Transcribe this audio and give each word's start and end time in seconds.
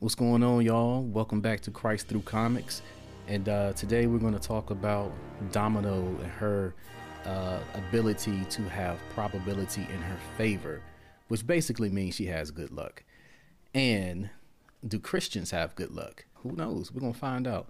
What's 0.00 0.14
going 0.14 0.44
on, 0.44 0.64
y'all? 0.64 1.02
Welcome 1.02 1.40
back 1.40 1.58
to 1.62 1.72
Christ 1.72 2.06
Through 2.06 2.20
Comics. 2.20 2.82
And 3.26 3.48
uh, 3.48 3.72
today 3.72 4.06
we're 4.06 4.20
going 4.20 4.32
to 4.32 4.38
talk 4.38 4.70
about 4.70 5.10
Domino 5.50 5.96
and 6.22 6.30
her 6.30 6.76
uh, 7.26 7.58
ability 7.74 8.44
to 8.48 8.62
have 8.68 8.96
probability 9.12 9.80
in 9.80 10.00
her 10.00 10.16
favor, 10.36 10.82
which 11.26 11.44
basically 11.44 11.90
means 11.90 12.14
she 12.14 12.26
has 12.26 12.52
good 12.52 12.70
luck. 12.70 13.02
And 13.74 14.30
do 14.86 15.00
Christians 15.00 15.50
have 15.50 15.74
good 15.74 15.90
luck? 15.90 16.26
Who 16.44 16.52
knows? 16.52 16.92
We're 16.92 17.00
going 17.00 17.14
to 17.14 17.18
find 17.18 17.48
out. 17.48 17.66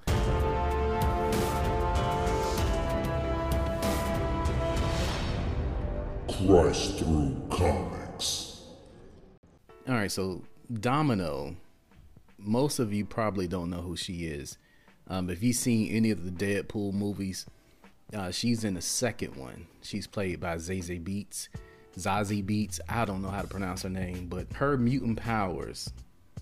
Christ 6.29 6.99
Through 6.99 7.43
Comics. 7.49 8.65
All 9.89 9.95
right, 9.95 10.13
so 10.13 10.43
Domino, 10.71 11.57
most 12.39 12.79
of 12.79 12.93
you 12.93 13.05
probably 13.05 13.46
don't 13.48 13.71
know 13.71 13.80
who 13.80 13.96
she 13.96 14.26
is. 14.26 14.57
Um, 15.08 15.31
if 15.31 15.43
you've 15.43 15.57
seen 15.57 15.94
any 15.94 16.11
of 16.11 16.25
the 16.25 16.31
Deadpool 16.31 16.93
movies, 16.93 17.46
uh, 18.14 18.30
she's 18.30 18.64
in 18.64 18.75
the 18.75 18.80
second 18.80 19.36
one. 19.36 19.67
She's 19.82 20.07
played 20.07 20.40
by 20.40 20.57
Zazie 20.57 21.03
Beetz. 21.03 21.49
Zazie 21.96 22.44
Beetz. 22.44 22.80
I 22.89 23.04
don't 23.04 23.22
know 23.22 23.30
how 23.30 23.43
to 23.43 23.49
pronounce 23.49 23.82
her 23.82 23.89
name, 23.89 24.29
but 24.29 24.46
her 24.54 24.77
mutant 24.77 25.18
powers. 25.18 25.90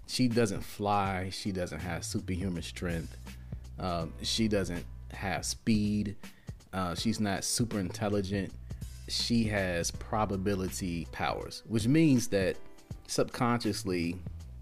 She 0.06 0.28
doesn't 0.28 0.62
fly. 0.62 1.30
She 1.30 1.50
doesn't 1.50 1.80
have 1.80 2.04
superhuman 2.04 2.62
strength. 2.62 3.16
Um, 3.78 4.12
she 4.22 4.48
doesn't 4.48 4.84
have 5.12 5.44
speed. 5.44 6.16
Uh, 6.72 6.94
she's 6.94 7.20
not 7.20 7.44
super 7.44 7.78
intelligent. 7.80 8.52
She 9.08 9.44
has 9.44 9.90
probability 9.90 11.06
powers, 11.12 11.62
which 11.66 11.86
means 11.86 12.28
that 12.28 12.56
subconsciously, 13.06 14.16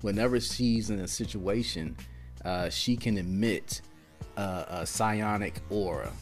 whenever 0.05 0.39
she's 0.39 0.91
in 0.91 1.01
a 1.01 1.09
situation, 1.09 1.97
uh, 2.45 2.69
she 2.69 2.95
can 2.95 3.17
emit 3.17 3.81
uh, 4.37 4.65
a 4.69 4.87
psionic 4.87 5.55
aura 5.71 6.13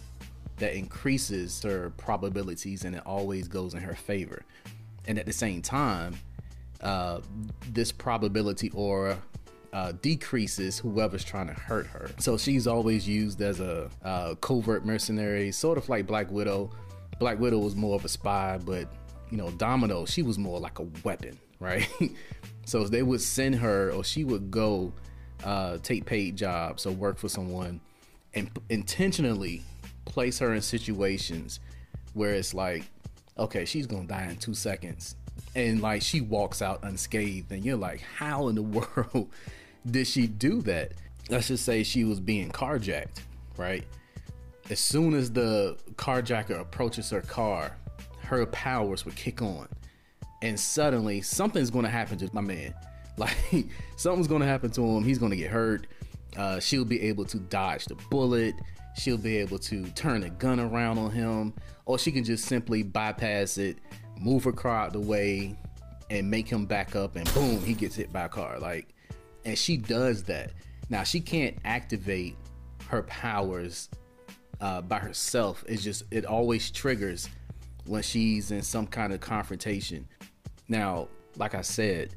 that 0.59 0.75
increases 0.75 1.61
her 1.61 1.91
probabilities 1.97 2.85
and 2.85 2.95
it 2.95 3.03
always 3.05 3.49
goes 3.49 3.75
in 3.75 3.81
her 3.81 3.97
favor. 3.97 4.45
And 5.09 5.19
at 5.19 5.27
the 5.27 5.33
same 5.33 5.63
time, 5.63 6.15
uh, 6.81 7.23
this 7.73 7.91
probability 7.91 8.71
aura 8.71 9.21
uh, 9.73 9.95
decreases 10.01 10.79
whoever's 10.79 11.25
trying 11.25 11.49
to 11.49 11.55
hurt 11.55 11.89
her. 11.89 12.09
So 12.21 12.39
she's 12.39 12.69
always 12.69 13.09
used 13.09 13.43
as 13.43 13.59
a 13.59 13.91
covert 14.41 14.87
mercenary, 14.87 15.51
sort 15.51 15.77
of 15.77 15.89
like 15.89 16.07
Black 16.07 16.31
Widow. 16.31 16.71
Black 17.19 17.41
Widow 17.41 17.59
was 17.59 17.75
more 17.75 17.97
of 17.97 18.05
a 18.05 18.09
spy, 18.09 18.61
but 18.65 18.87
you 19.33 19.37
know, 19.39 19.51
Domino, 19.53 20.05
she 20.05 20.23
was 20.23 20.39
more 20.39 20.61
like 20.61 20.79
a 20.79 20.87
weapon, 21.03 21.37
right? 21.63 21.89
so 22.67 22.85
they 22.85 23.03
would 23.03 23.21
send 23.21 23.57
her, 23.57 23.91
or 23.93 24.05
she 24.05 24.25
would 24.25 24.51
go 24.51 24.93
uh, 25.45 25.79
take 25.83 26.05
paid 26.05 26.37
jobs 26.37 26.87
or 26.87 26.93
work 26.93 27.19
for 27.19 27.29
someone 27.29 27.81
and 28.35 28.51
intentionally 28.69 29.63
place 30.05 30.39
her 30.39 30.55
in 30.55 30.63
situations 30.63 31.61
where 32.15 32.35
it's 32.35 32.55
like, 32.55 32.85
okay, 33.39 33.65
she's 33.65 33.87
gonna 33.87 34.07
die 34.07 34.27
in 34.29 34.37
two 34.37 34.55
seconds. 34.55 35.17
And 35.55 35.81
like 35.81 36.03
she 36.03 36.21
walks 36.21 36.63
out 36.63 36.81
unscathed, 36.83 37.51
and 37.53 37.65
you're 37.65 37.77
like, 37.77 38.01
how 38.01 38.49
in 38.49 38.55
the 38.55 38.63
world 38.63 39.31
did 39.91 40.07
she 40.07 40.27
do 40.27 40.63
that? 40.63 40.93
Let's 41.31 41.49
just 41.49 41.65
say 41.65 41.83
she 41.83 42.05
was 42.05 42.21
being 42.21 42.51
carjacked, 42.51 43.21
right? 43.57 43.85
As 44.71 44.81
soon 44.81 45.15
as 45.15 45.31
the 45.31 45.77
carjacker 45.97 46.61
approaches 46.61 47.11
her 47.11 47.21
car, 47.21 47.77
her 48.23 48.47
powers 48.47 49.05
would 49.05 49.17
kick 49.17 49.43
on. 49.43 49.69
And 50.43 50.59
suddenly 50.59 51.23
something's 51.23 51.71
gonna 51.71 51.89
happen 51.89 52.19
to 52.19 52.31
my 52.33 52.41
man. 52.41 52.75
Like 53.19 53.37
something's 53.97 54.27
gonna 54.27 54.47
happen 54.47 54.71
to 54.71 54.83
him. 54.83 55.05
He's 55.05 55.19
gonna 55.19 55.37
get 55.37 55.51
hurt. 55.51 55.87
Uh, 56.35 56.59
she'll 56.61 56.87
be 56.87 56.99
able 57.03 57.27
to 57.27 57.39
dodge 57.39 57.85
the 57.85 57.95
bullet 58.09 58.55
she'll 58.95 59.19
be 59.19 59.39
able 59.39 59.59
to 59.59 59.85
turn 59.91 60.23
a 60.25 60.31
gun 60.31 60.61
around 60.61 60.99
on 60.99 61.11
him, 61.11 61.55
or 61.87 61.99
she 61.99 62.13
can 62.13 62.25
just 62.25 62.45
simply 62.45 62.83
bypass 62.83 63.59
it, 63.59 63.79
move 64.19 64.45
her 64.45 64.53
car 64.53 64.77
out 64.77 64.93
the 64.93 65.01
way, 65.01 65.57
and 66.11 66.31
make 66.31 66.49
him 66.49 66.67
back 66.67 66.95
up, 66.95 67.17
and 67.17 67.33
boom, 67.35 67.63
he 67.63 67.75
gets 67.75 67.97
hit 67.97 68.13
by 68.13 68.25
a 68.25 68.29
car. 68.29 68.59
Like, 68.59 68.89
and 69.45 69.57
she 69.57 69.77
does 69.77 70.25
that. 70.25 70.53
Now 70.91 71.05
she 71.05 71.21
can't 71.21 71.57
activate 71.65 72.37
her 72.89 73.03
powers 73.05 73.89
uh, 74.61 74.83
by 74.83 74.99
herself. 74.99 75.65
It's 75.67 75.83
just 75.83 76.05
it 76.11 76.27
always 76.27 76.71
triggers 76.71 77.29
when 77.87 78.03
she's 78.03 78.51
in 78.51 78.63
some 78.63 78.87
kind 78.87 79.13
of 79.13 79.21
confrontation. 79.21 80.07
Now, 80.73 81.09
like 81.37 81.55
I 81.55 81.63
said, 81.63 82.17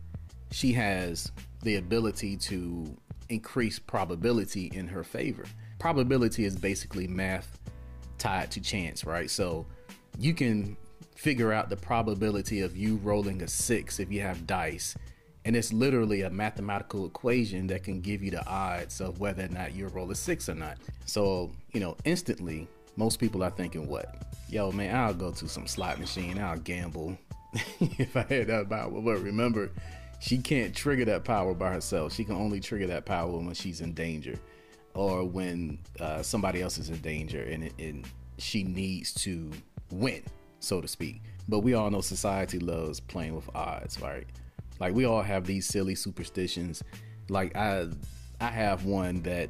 she 0.51 0.73
has 0.73 1.31
the 1.61 1.75
ability 1.75 2.37
to 2.37 2.95
increase 3.29 3.77
probability 3.77 4.71
in 4.73 4.87
her 4.87 5.03
favor 5.03 5.45
probability 5.79 6.45
is 6.45 6.55
basically 6.55 7.07
math 7.07 7.59
tied 8.17 8.49
to 8.51 8.61
chance, 8.61 9.05
right? 9.05 9.29
So 9.29 9.65
you 10.17 10.33
can 10.33 10.75
figure 11.15 11.53
out 11.53 11.69
the 11.69 11.75
probability 11.75 12.61
of 12.61 12.75
you 12.75 12.95
rolling 12.97 13.41
a 13.43 13.47
six 13.47 13.99
if 13.99 14.11
you 14.11 14.21
have 14.21 14.47
dice. 14.47 14.95
And 15.45 15.55
it's 15.55 15.71
literally 15.71 16.23
a 16.23 16.29
mathematical 16.31 17.05
equation 17.05 17.67
that 17.67 17.83
can 17.83 18.01
give 18.01 18.23
you 18.23 18.31
the 18.31 18.43
odds 18.47 18.99
of 18.99 19.19
whether 19.19 19.45
or 19.45 19.49
not 19.49 19.75
you 19.75 19.87
roll 19.89 20.09
a 20.09 20.15
six 20.15 20.49
or 20.49 20.55
not. 20.55 20.77
So, 21.05 21.51
you 21.71 21.79
know, 21.79 21.95
instantly, 22.03 22.67
most 22.97 23.19
people 23.19 23.43
are 23.43 23.51
thinking, 23.51 23.87
what? 23.87 24.23
Yo, 24.49 24.71
man, 24.71 24.95
I'll 24.95 25.13
go 25.13 25.31
to 25.31 25.47
some 25.47 25.67
slot 25.67 25.99
machine, 25.99 26.39
I'll 26.39 26.57
gamble 26.57 27.15
if 27.79 28.15
I 28.15 28.21
had 28.21 28.47
that 28.47 28.69
power. 28.69 28.89
But 28.89 29.21
remember, 29.21 29.71
she 30.19 30.37
can't 30.37 30.75
trigger 30.75 31.05
that 31.05 31.23
power 31.23 31.53
by 31.53 31.71
herself. 31.71 32.13
She 32.13 32.23
can 32.23 32.35
only 32.35 32.59
trigger 32.59 32.87
that 32.87 33.05
power 33.05 33.31
when 33.31 33.53
she's 33.53 33.81
in 33.81 33.93
danger 33.93 34.35
or 34.93 35.25
when 35.25 35.79
uh, 35.99 36.21
somebody 36.21 36.61
else 36.61 36.77
is 36.77 36.89
in 36.89 36.97
danger 36.97 37.43
and, 37.43 37.71
and 37.79 38.07
she 38.37 38.63
needs 38.63 39.13
to 39.13 39.51
win, 39.91 40.23
so 40.59 40.81
to 40.81 40.87
speak. 40.87 41.21
But 41.47 41.59
we 41.59 41.73
all 41.73 41.89
know 41.91 42.01
society 42.01 42.59
loves 42.59 42.99
playing 42.99 43.35
with 43.35 43.49
odds, 43.55 44.01
right? 44.01 44.25
Like 44.79 44.93
we 44.93 45.05
all 45.05 45.21
have 45.21 45.45
these 45.45 45.67
silly 45.67 45.95
superstitions. 45.95 46.83
Like 47.29 47.55
I, 47.55 47.87
I 48.41 48.47
have 48.47 48.85
one 48.85 49.21
that 49.23 49.49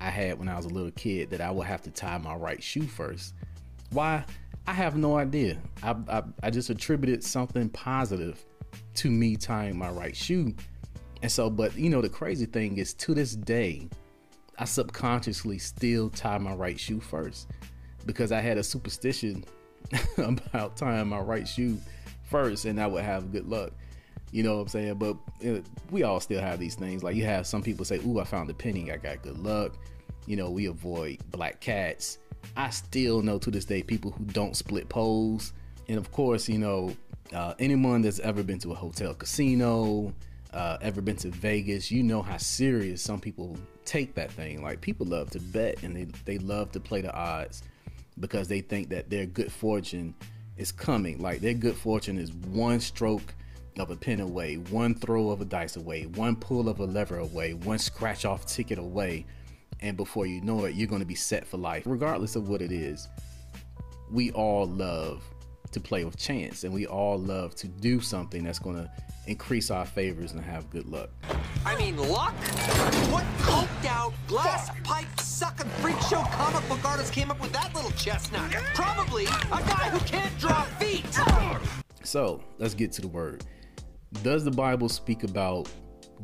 I 0.00 0.10
had 0.10 0.38
when 0.38 0.48
I 0.48 0.56
was 0.56 0.66
a 0.66 0.70
little 0.70 0.90
kid 0.92 1.30
that 1.30 1.40
I 1.40 1.50
would 1.50 1.66
have 1.66 1.82
to 1.82 1.90
tie 1.90 2.18
my 2.18 2.34
right 2.34 2.62
shoe 2.62 2.86
first. 2.86 3.34
Why? 3.90 4.24
I 4.70 4.72
have 4.72 4.96
no 4.96 5.16
idea. 5.16 5.58
I, 5.82 5.96
I, 6.08 6.22
I 6.44 6.50
just 6.50 6.70
attributed 6.70 7.24
something 7.24 7.68
positive 7.70 8.46
to 8.94 9.10
me 9.10 9.34
tying 9.34 9.76
my 9.76 9.90
right 9.90 10.14
shoe. 10.14 10.54
And 11.22 11.32
so, 11.32 11.50
but 11.50 11.76
you 11.76 11.90
know, 11.90 12.00
the 12.00 12.08
crazy 12.08 12.46
thing 12.46 12.78
is 12.78 12.94
to 12.94 13.12
this 13.12 13.34
day, 13.34 13.88
I 14.60 14.66
subconsciously 14.66 15.58
still 15.58 16.08
tie 16.08 16.38
my 16.38 16.54
right 16.54 16.78
shoe 16.78 17.00
first 17.00 17.48
because 18.06 18.30
I 18.30 18.40
had 18.40 18.58
a 18.58 18.62
superstition 18.62 19.44
about 20.18 20.76
tying 20.76 21.08
my 21.08 21.18
right 21.18 21.48
shoe 21.48 21.76
first 22.22 22.64
and 22.64 22.80
I 22.80 22.86
would 22.86 23.02
have 23.02 23.32
good 23.32 23.48
luck. 23.48 23.72
You 24.30 24.44
know 24.44 24.54
what 24.54 24.62
I'm 24.62 24.68
saying? 24.68 24.94
But 24.98 25.16
we 25.90 26.04
all 26.04 26.20
still 26.20 26.40
have 26.40 26.60
these 26.60 26.76
things. 26.76 27.02
Like 27.02 27.16
you 27.16 27.24
have 27.24 27.44
some 27.44 27.64
people 27.64 27.84
say, 27.84 27.98
"Ooh, 28.06 28.20
I 28.20 28.24
found 28.24 28.48
a 28.50 28.54
penny. 28.54 28.92
I 28.92 28.98
got 28.98 29.20
good 29.22 29.38
luck." 29.38 29.72
You 30.26 30.36
know, 30.36 30.48
we 30.48 30.66
avoid 30.66 31.18
black 31.32 31.60
cats. 31.60 32.18
I 32.56 32.70
still 32.70 33.22
know 33.22 33.38
to 33.38 33.50
this 33.50 33.64
day 33.64 33.82
people 33.82 34.10
who 34.10 34.24
don't 34.24 34.56
split 34.56 34.88
poles. 34.88 35.52
And 35.88 35.98
of 35.98 36.12
course, 36.12 36.48
you 36.48 36.58
know, 36.58 36.96
uh, 37.32 37.54
anyone 37.58 38.02
that's 38.02 38.20
ever 38.20 38.42
been 38.42 38.58
to 38.60 38.72
a 38.72 38.74
hotel 38.74 39.14
casino, 39.14 40.12
uh, 40.52 40.78
ever 40.82 41.00
been 41.00 41.16
to 41.16 41.28
Vegas, 41.30 41.90
you 41.90 42.02
know 42.02 42.22
how 42.22 42.36
serious 42.36 43.02
some 43.02 43.20
people 43.20 43.56
take 43.84 44.14
that 44.14 44.32
thing. 44.32 44.62
Like 44.62 44.80
people 44.80 45.06
love 45.06 45.30
to 45.30 45.40
bet 45.40 45.82
and 45.82 45.96
they, 45.96 46.06
they 46.24 46.38
love 46.38 46.72
to 46.72 46.80
play 46.80 47.00
the 47.00 47.14
odds 47.14 47.62
because 48.18 48.48
they 48.48 48.60
think 48.60 48.88
that 48.90 49.10
their 49.10 49.26
good 49.26 49.52
fortune 49.52 50.14
is 50.56 50.72
coming. 50.72 51.20
Like 51.20 51.40
their 51.40 51.54
good 51.54 51.76
fortune 51.76 52.18
is 52.18 52.32
one 52.32 52.80
stroke 52.80 53.34
of 53.78 53.90
a 53.90 53.96
pin 53.96 54.20
away, 54.20 54.56
one 54.56 54.94
throw 54.94 55.30
of 55.30 55.40
a 55.40 55.44
dice 55.44 55.76
away, 55.76 56.06
one 56.06 56.36
pull 56.36 56.68
of 56.68 56.80
a 56.80 56.84
lever 56.84 57.18
away, 57.18 57.54
one 57.54 57.78
scratch 57.78 58.24
off 58.24 58.46
ticket 58.46 58.78
away. 58.78 59.24
And 59.80 59.96
before 59.96 60.26
you 60.26 60.40
know 60.42 60.64
it, 60.66 60.74
you're 60.74 60.88
going 60.88 61.00
to 61.00 61.06
be 61.06 61.14
set 61.14 61.46
for 61.46 61.56
life, 61.56 61.84
regardless 61.86 62.36
of 62.36 62.48
what 62.48 62.60
it 62.62 62.72
is. 62.72 63.08
We 64.10 64.30
all 64.32 64.66
love 64.66 65.22
to 65.72 65.80
play 65.80 66.04
with 66.04 66.16
chance 66.16 66.64
and 66.64 66.74
we 66.74 66.86
all 66.86 67.18
love 67.18 67.54
to 67.54 67.68
do 67.68 68.00
something 68.00 68.42
that's 68.42 68.58
going 68.58 68.76
to 68.76 68.90
increase 69.26 69.70
our 69.70 69.86
favors 69.86 70.32
and 70.32 70.40
have 70.42 70.68
good 70.70 70.86
luck. 70.86 71.10
I 71.64 71.76
mean, 71.78 71.96
luck? 71.96 72.34
What 73.12 73.24
coked 73.38 73.86
out, 73.86 74.12
glass 74.26 74.70
pipe 74.82 75.06
sucking 75.20 75.70
freak 75.80 76.00
show 76.02 76.22
comic 76.32 76.68
book 76.68 76.84
artist 76.84 77.12
came 77.12 77.30
up 77.30 77.40
with 77.40 77.52
that 77.52 77.72
little 77.74 77.92
chestnut? 77.92 78.50
Probably 78.74 79.24
a 79.24 79.28
guy 79.50 79.90
who 79.90 79.98
can't 80.00 80.36
draw 80.38 80.62
feet! 80.78 81.06
So, 82.02 82.42
let's 82.58 82.74
get 82.74 82.92
to 82.92 83.02
the 83.02 83.08
word. 83.08 83.44
Does 84.22 84.44
the 84.44 84.50
Bible 84.50 84.88
speak 84.88 85.22
about 85.22 85.68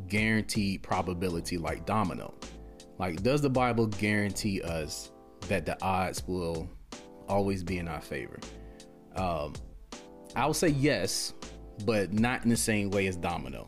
guaranteed 0.09 0.83
probability 0.83 1.57
like 1.57 1.85
domino? 1.85 2.33
Like, 2.97 3.21
does 3.21 3.41
the 3.41 3.49
Bible 3.49 3.87
guarantee 3.87 4.61
us 4.61 5.11
that 5.47 5.65
the 5.65 5.81
odds 5.83 6.23
will 6.27 6.69
always 7.27 7.63
be 7.63 7.77
in 7.77 7.87
our 7.87 8.01
favor? 8.01 8.39
Um, 9.15 9.53
I 10.35 10.45
would 10.45 10.55
say 10.55 10.69
yes, 10.69 11.33
but 11.85 12.11
not 12.13 12.43
in 12.43 12.49
the 12.49 12.57
same 12.57 12.89
way 12.89 13.07
as 13.07 13.17
domino. 13.17 13.65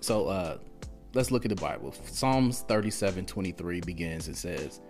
So, 0.00 0.26
uh, 0.26 0.58
let's 1.14 1.30
look 1.30 1.44
at 1.44 1.48
the 1.48 1.56
Bible. 1.56 1.94
Psalms 2.06 2.64
37 2.68 3.26
23 3.26 3.80
begins 3.80 4.26
and 4.28 4.36
says, 4.36 4.80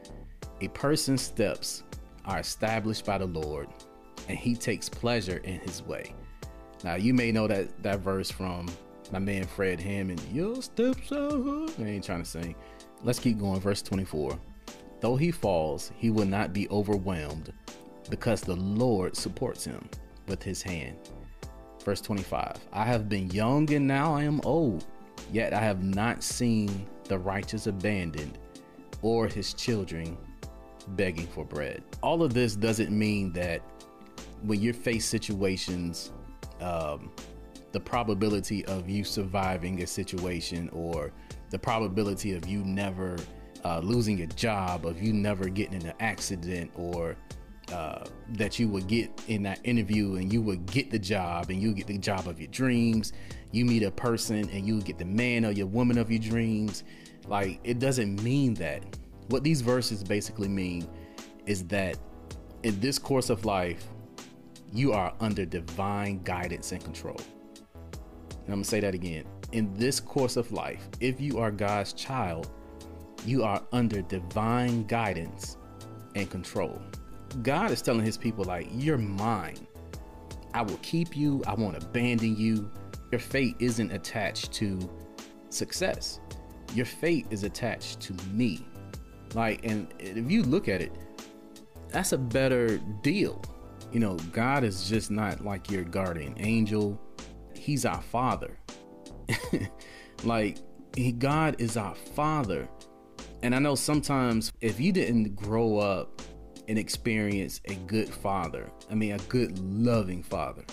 A 0.60 0.68
person's 0.68 1.22
steps 1.22 1.82
are 2.24 2.38
established 2.38 3.04
by 3.04 3.18
the 3.18 3.26
Lord, 3.26 3.68
and 4.28 4.38
he 4.38 4.54
takes 4.54 4.88
pleasure 4.88 5.38
in 5.38 5.60
his 5.60 5.82
way. 5.82 6.14
Now, 6.84 6.94
you 6.94 7.14
may 7.14 7.32
know 7.32 7.46
that, 7.46 7.82
that 7.82 8.00
verse 8.00 8.30
from 8.30 8.68
my 9.12 9.18
man 9.18 9.44
Fred 9.44 9.80
Hammond. 9.80 10.22
Your 10.32 10.60
steps 10.62 11.12
are. 11.12 11.66
I 11.78 11.84
ain't 11.84 12.04
trying 12.04 12.22
to 12.22 12.28
sing. 12.28 12.54
Let's 13.02 13.18
keep 13.18 13.38
going. 13.38 13.60
Verse 13.60 13.82
24. 13.82 14.38
Though 15.00 15.16
he 15.16 15.30
falls, 15.30 15.90
he 15.96 16.10
will 16.10 16.26
not 16.26 16.52
be 16.52 16.68
overwhelmed 16.68 17.52
because 18.08 18.40
the 18.40 18.56
Lord 18.56 19.16
supports 19.16 19.64
him 19.64 19.88
with 20.28 20.42
his 20.42 20.62
hand. 20.62 20.96
Verse 21.84 22.00
25 22.00 22.56
I 22.72 22.84
have 22.84 23.08
been 23.08 23.30
young 23.30 23.72
and 23.72 23.86
now 23.86 24.14
I 24.14 24.22
am 24.22 24.40
old, 24.44 24.86
yet 25.32 25.52
I 25.52 25.60
have 25.60 25.82
not 25.82 26.22
seen 26.22 26.86
the 27.04 27.18
righteous 27.18 27.66
abandoned 27.66 28.38
or 29.02 29.26
his 29.26 29.52
children 29.54 30.16
begging 30.88 31.26
for 31.26 31.44
bread. 31.44 31.82
All 32.02 32.22
of 32.22 32.34
this 32.34 32.54
doesn't 32.54 32.96
mean 32.96 33.32
that 33.32 33.62
when 34.42 34.60
you 34.60 34.72
face 34.72 35.04
situations, 35.04 36.12
um, 36.60 37.10
the 37.72 37.80
probability 37.80 38.64
of 38.66 38.88
you 38.88 39.02
surviving 39.02 39.82
a 39.82 39.86
situation 39.86 40.68
or 40.72 41.12
the 41.52 41.58
probability 41.58 42.32
of 42.32 42.48
you 42.48 42.64
never 42.64 43.16
uh, 43.64 43.78
losing 43.78 44.22
a 44.22 44.26
job, 44.26 44.86
of 44.86 45.00
you 45.00 45.12
never 45.12 45.48
getting 45.48 45.80
in 45.80 45.86
an 45.86 45.94
accident, 46.00 46.70
or 46.74 47.14
uh, 47.72 48.04
that 48.30 48.58
you 48.58 48.68
would 48.68 48.86
get 48.86 49.08
in 49.28 49.42
that 49.42 49.60
interview 49.62 50.16
and 50.16 50.32
you 50.32 50.42
would 50.42 50.66
get 50.66 50.90
the 50.90 50.98
job 50.98 51.50
and 51.50 51.62
you 51.62 51.72
get 51.72 51.86
the 51.86 51.96
job 51.96 52.26
of 52.26 52.40
your 52.40 52.50
dreams. 52.50 53.12
You 53.52 53.64
meet 53.64 53.82
a 53.82 53.90
person 53.90 54.48
and 54.50 54.66
you 54.66 54.80
get 54.80 54.98
the 54.98 55.04
man 55.04 55.44
or 55.44 55.52
your 55.52 55.66
woman 55.66 55.98
of 55.98 56.10
your 56.10 56.20
dreams. 56.20 56.84
Like, 57.28 57.60
it 57.62 57.78
doesn't 57.78 58.22
mean 58.22 58.54
that. 58.54 58.82
What 59.28 59.44
these 59.44 59.60
verses 59.60 60.02
basically 60.02 60.48
mean 60.48 60.88
is 61.46 61.64
that 61.64 61.96
in 62.62 62.80
this 62.80 62.98
course 62.98 63.30
of 63.30 63.44
life, 63.44 63.86
you 64.72 64.92
are 64.92 65.14
under 65.20 65.44
divine 65.44 66.22
guidance 66.24 66.72
and 66.72 66.82
control. 66.82 67.20
And 68.30 68.48
I'm 68.48 68.54
gonna 68.54 68.64
say 68.64 68.80
that 68.80 68.94
again. 68.94 69.24
In 69.52 69.72
this 69.74 70.00
course 70.00 70.36
of 70.36 70.50
life, 70.50 70.88
if 71.00 71.20
you 71.20 71.38
are 71.38 71.50
God's 71.50 71.92
child, 71.92 72.50
you 73.26 73.44
are 73.44 73.62
under 73.72 74.00
divine 74.00 74.84
guidance 74.84 75.58
and 76.14 76.30
control. 76.30 76.80
God 77.42 77.70
is 77.70 77.82
telling 77.82 78.04
his 78.04 78.16
people, 78.16 78.44
like, 78.44 78.66
you're 78.72 78.98
mine. 78.98 79.66
I 80.54 80.62
will 80.62 80.78
keep 80.82 81.16
you, 81.16 81.42
I 81.46 81.54
won't 81.54 81.76
abandon 81.82 82.36
you. 82.36 82.70
Your 83.10 83.20
fate 83.20 83.56
isn't 83.58 83.90
attached 83.90 84.52
to 84.54 84.78
success, 85.50 86.20
your 86.74 86.86
fate 86.86 87.26
is 87.30 87.44
attached 87.44 88.00
to 88.00 88.14
me. 88.32 88.66
Like, 89.34 89.64
and 89.66 89.92
if 89.98 90.30
you 90.30 90.42
look 90.42 90.68
at 90.68 90.80
it, 90.80 90.92
that's 91.88 92.12
a 92.12 92.18
better 92.18 92.78
deal. 93.02 93.42
You 93.92 94.00
know, 94.00 94.16
God 94.32 94.64
is 94.64 94.88
just 94.88 95.10
not 95.10 95.44
like 95.44 95.70
your 95.70 95.84
guardian 95.84 96.34
angel, 96.38 96.98
He's 97.54 97.84
our 97.84 98.00
Father. 98.00 98.56
like, 100.24 100.58
he, 100.96 101.12
God 101.12 101.60
is 101.60 101.76
our 101.76 101.94
Father. 101.94 102.68
And 103.42 103.54
I 103.54 103.58
know 103.58 103.74
sometimes 103.74 104.52
if 104.60 104.78
you 104.78 104.92
didn't 104.92 105.34
grow 105.34 105.78
up 105.78 106.22
and 106.68 106.78
experience 106.78 107.60
a 107.64 107.74
good 107.74 108.08
father, 108.08 108.70
I 108.90 108.94
mean, 108.94 109.12
a 109.12 109.18
good 109.18 109.58
loving 109.58 110.22
father, 110.22 110.64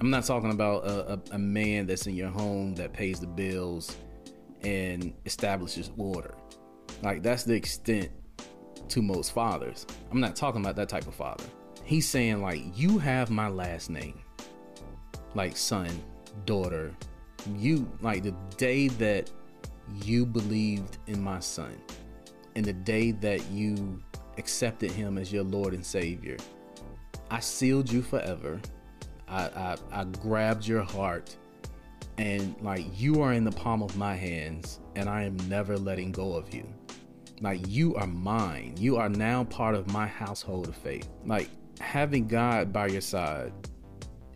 I'm 0.00 0.10
not 0.10 0.24
talking 0.24 0.50
about 0.50 0.84
a, 0.84 1.12
a, 1.14 1.20
a 1.32 1.38
man 1.38 1.86
that's 1.86 2.06
in 2.06 2.14
your 2.14 2.28
home 2.28 2.74
that 2.74 2.92
pays 2.92 3.20
the 3.20 3.26
bills 3.26 3.96
and 4.62 5.14
establishes 5.24 5.90
order. 5.96 6.34
Like, 7.02 7.22
that's 7.22 7.44
the 7.44 7.54
extent 7.54 8.10
to 8.88 9.00
most 9.00 9.32
fathers. 9.32 9.86
I'm 10.10 10.20
not 10.20 10.36
talking 10.36 10.60
about 10.60 10.76
that 10.76 10.88
type 10.88 11.06
of 11.06 11.14
father. 11.14 11.44
He's 11.84 12.08
saying, 12.08 12.42
like, 12.42 12.62
you 12.74 12.98
have 12.98 13.30
my 13.30 13.48
last 13.48 13.90
name, 13.90 14.20
like 15.34 15.56
son, 15.56 15.88
daughter. 16.44 16.94
You, 17.56 17.90
like, 18.00 18.22
the 18.22 18.34
day 18.56 18.88
that 18.88 19.30
you 20.04 20.24
believed 20.26 20.98
in 21.06 21.22
my 21.22 21.40
son, 21.40 21.76
and 22.54 22.64
the 22.64 22.72
day 22.72 23.12
that 23.12 23.50
you 23.50 24.02
accepted 24.38 24.90
him 24.90 25.18
as 25.18 25.32
your 25.32 25.44
Lord 25.44 25.74
and 25.74 25.84
Savior, 25.84 26.36
I 27.30 27.40
sealed 27.40 27.90
you 27.90 28.02
forever. 28.02 28.60
I, 29.28 29.44
I, 29.44 29.76
I 29.90 30.04
grabbed 30.04 30.66
your 30.66 30.82
heart 30.82 31.36
and 32.18 32.54
like 32.60 32.84
you 32.98 33.22
are 33.22 33.32
in 33.32 33.44
the 33.44 33.52
palm 33.52 33.82
of 33.82 33.96
my 33.96 34.14
hands 34.14 34.80
and 34.96 35.08
I 35.08 35.22
am 35.22 35.36
never 35.48 35.78
letting 35.78 36.12
go 36.12 36.34
of 36.34 36.52
you. 36.54 36.68
Like 37.40 37.60
you 37.66 37.94
are 37.96 38.06
mine. 38.06 38.74
You 38.78 38.96
are 38.98 39.08
now 39.08 39.44
part 39.44 39.74
of 39.74 39.90
my 39.90 40.06
household 40.06 40.68
of 40.68 40.76
faith. 40.76 41.08
Like 41.24 41.48
having 41.80 42.28
God 42.28 42.72
by 42.72 42.88
your 42.88 43.00
side 43.00 43.52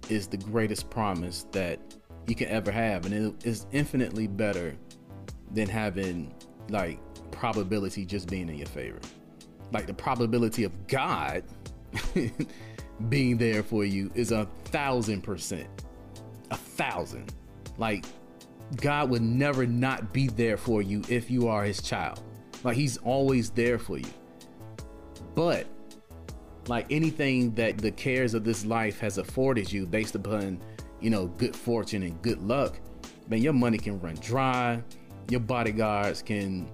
is 0.08 0.26
the 0.26 0.38
greatest 0.38 0.88
promise 0.88 1.46
that 1.52 1.78
you 2.26 2.34
can 2.34 2.48
ever 2.48 2.70
have 2.70 3.06
and 3.06 3.14
it 3.14 3.46
is 3.46 3.66
infinitely 3.72 4.26
better 4.26 4.74
than 5.52 5.68
having 5.68 6.34
like 6.68 6.98
probability 7.30 8.04
just 8.04 8.28
being 8.28 8.48
in 8.48 8.56
your 8.56 8.66
favor. 8.66 9.00
Like 9.72 9.86
the 9.86 9.94
probability 9.94 10.64
of 10.64 10.86
God 10.86 11.44
being 13.08 13.36
there 13.36 13.62
for 13.62 13.84
you 13.84 14.10
is 14.14 14.32
a 14.32 14.46
thousand 14.66 15.22
percent. 15.22 15.68
A 16.50 16.56
thousand. 16.56 17.32
Like 17.78 18.04
God 18.76 19.10
would 19.10 19.22
never 19.22 19.66
not 19.66 20.12
be 20.12 20.28
there 20.28 20.56
for 20.56 20.82
you 20.82 21.02
if 21.08 21.30
you 21.30 21.48
are 21.48 21.64
his 21.64 21.80
child. 21.80 22.22
Like 22.64 22.76
he's 22.76 22.96
always 22.98 23.50
there 23.50 23.78
for 23.78 23.98
you. 23.98 24.10
But 25.34 25.66
like 26.68 26.86
anything 26.90 27.54
that 27.54 27.78
the 27.78 27.92
cares 27.92 28.34
of 28.34 28.44
this 28.44 28.64
life 28.64 28.98
has 29.00 29.18
afforded 29.18 29.70
you 29.70 29.86
based 29.86 30.14
upon, 30.14 30.60
you 31.00 31.10
know, 31.10 31.26
good 31.26 31.54
fortune 31.54 32.02
and 32.02 32.20
good 32.22 32.42
luck, 32.42 32.78
man, 33.28 33.40
your 33.42 33.52
money 33.52 33.78
can 33.78 34.00
run 34.00 34.14
dry. 34.16 34.82
Your 35.28 35.40
bodyguards 35.40 36.22
can 36.22 36.68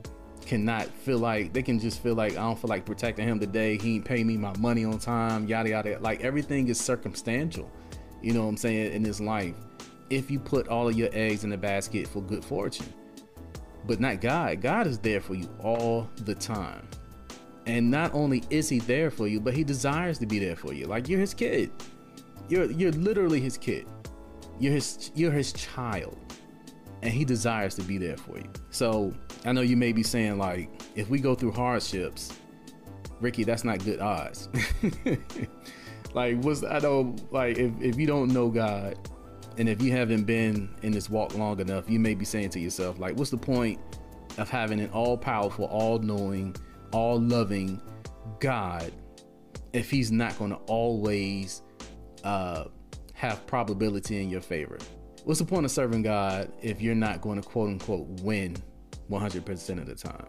cannot 0.44 0.86
feel 0.86 1.19
like 1.19 1.52
they 1.52 1.62
can 1.62 1.78
just 1.78 2.02
feel 2.02 2.14
like 2.14 2.32
I 2.32 2.42
don't 2.42 2.58
feel 2.58 2.69
like 2.69 2.84
protecting 2.84 3.26
him 3.26 3.40
today. 3.40 3.78
He 3.78 3.96
ain't 3.96 4.04
pay 4.04 4.24
me 4.24 4.36
my 4.36 4.56
money 4.58 4.84
on 4.84 4.98
time, 4.98 5.46
yada 5.46 5.70
yada. 5.70 5.98
Like 6.00 6.22
everything 6.22 6.69
is 6.69 6.78
circumstantial. 6.78 7.70
You 8.20 8.32
know 8.34 8.42
what 8.42 8.48
I'm 8.48 8.56
saying 8.56 8.92
in 8.92 9.02
this 9.02 9.20
life. 9.20 9.54
If 10.10 10.30
you 10.30 10.38
put 10.38 10.69
all 10.69 10.88
of 10.88 10.96
your 10.96 11.08
eggs 11.12 11.44
in 11.44 11.50
the 11.50 11.56
basket 11.56 12.06
for 12.06 12.20
good 12.20 12.44
fortune. 12.44 12.92
But 13.84 13.98
not 13.98 14.20
God. 14.20 14.60
God 14.60 14.86
is 14.86 14.98
there 14.98 15.20
for 15.20 15.34
you 15.34 15.48
all 15.60 16.08
the 16.24 16.34
time. 16.34 16.86
And 17.67 17.91
not 17.91 18.14
only 18.14 18.43
is 18.50 18.69
he 18.69 18.79
there 18.81 19.10
for 19.10 19.26
you, 19.26 19.41
but 19.41 19.55
he 19.55 19.64
desires 19.64 20.19
to 20.19 20.26
be 20.26 20.38
there 20.38 20.56
for 20.56 20.72
you. 20.72 20.86
Like 20.86 21.08
you're 21.08 21.20
his 21.20 21.34
kid. 21.34 21.70
You're 22.48 22.70
you're 22.70 22.93
literally 22.93 23.41
his 23.41 23.56
kid. 23.56 23.86
You're 24.59 24.73
his 24.73 25.11
you're 25.15 25.32
his 25.32 25.53
child 25.53 26.17
and 27.03 27.13
he 27.13 27.25
desires 27.25 27.75
to 27.75 27.82
be 27.82 27.99
there 27.99 28.17
for 28.17 28.39
you. 28.39 28.49
So 28.71 29.13
I 29.44 29.53
know 29.53 29.61
you 29.61 29.77
may 29.77 29.93
be 29.93 30.03
saying, 30.03 30.39
like, 30.39 30.71
if 30.94 31.09
we 31.11 31.19
go 31.19 31.35
through 31.35 31.53
hardships, 31.53 32.39
Ricky, 33.21 33.44
that's 33.44 33.65
not 33.65 33.85
good 33.85 34.01
odds. 34.01 34.49
like, 36.15 36.41
what's 36.43 36.63
I 36.63 36.79
know, 36.79 37.15
like, 37.31 37.59
if, 37.59 37.73
if 37.81 37.99
you 37.99 38.06
don't 38.06 38.32
know 38.32 38.49
God 38.49 38.97
and 39.59 39.69
if 39.69 39.82
you 39.82 39.93
haven't 39.93 40.25
been 40.25 40.73
in 40.82 40.93
this 40.93 41.11
walk 41.11 41.37
long 41.37 41.59
enough, 41.61 41.91
you 41.91 41.99
may 41.99 42.15
be 42.15 42.25
saying 42.25 42.51
to 42.51 42.61
yourself, 42.61 42.99
like, 42.99 43.17
what's 43.17 43.31
the 43.31 43.37
point 43.37 43.81
of 44.39 44.49
having 44.49 44.81
an 44.81 44.91
all 44.91 45.17
powerful, 45.17 45.67
all 45.67 45.99
knowing, 45.99 46.55
all 46.93 47.21
loving 47.21 47.81
God 48.39 48.93
if 49.73 49.91
he's 49.91 50.13
not 50.13 50.39
going 50.39 50.51
to 50.51 50.56
always 50.67 51.63
uh, 52.25 52.65
have 53.22 53.46
probability 53.46 54.20
in 54.20 54.29
your 54.29 54.41
favor? 54.41 54.79
what's 55.24 55.38
the 55.38 55.46
point 55.46 55.64
of 55.64 55.70
serving 55.70 56.02
God 56.02 56.52
if 56.62 56.81
you're 56.82 56.94
not 56.94 57.20
going 57.20 57.41
to 57.41 57.48
quote 57.48 57.69
unquote 57.69 58.08
win 58.22 58.56
100% 59.08 59.79
of 59.79 59.86
the 59.86 59.94
time? 59.94 60.26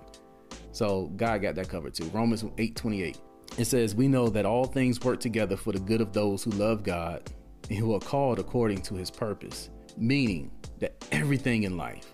So 0.71 1.11
God 1.15 1.41
got 1.41 1.55
that 1.55 1.69
covered 1.69 1.93
too. 1.93 2.05
Romans 2.13 2.43
8:28. 2.57 3.19
It 3.57 3.65
says, 3.65 3.93
"We 3.95 4.07
know 4.07 4.29
that 4.29 4.45
all 4.45 4.65
things 4.65 5.01
work 5.01 5.19
together 5.19 5.57
for 5.57 5.71
the 5.71 5.79
good 5.79 6.01
of 6.01 6.13
those 6.13 6.43
who 6.43 6.51
love 6.51 6.83
God 6.83 7.31
and 7.69 7.77
who 7.77 7.93
are 7.93 7.99
called 7.99 8.39
according 8.39 8.81
to 8.83 8.95
his 8.95 9.11
purpose." 9.11 9.69
Meaning 9.97 10.51
that 10.79 10.93
everything 11.11 11.63
in 11.63 11.77
life, 11.77 12.13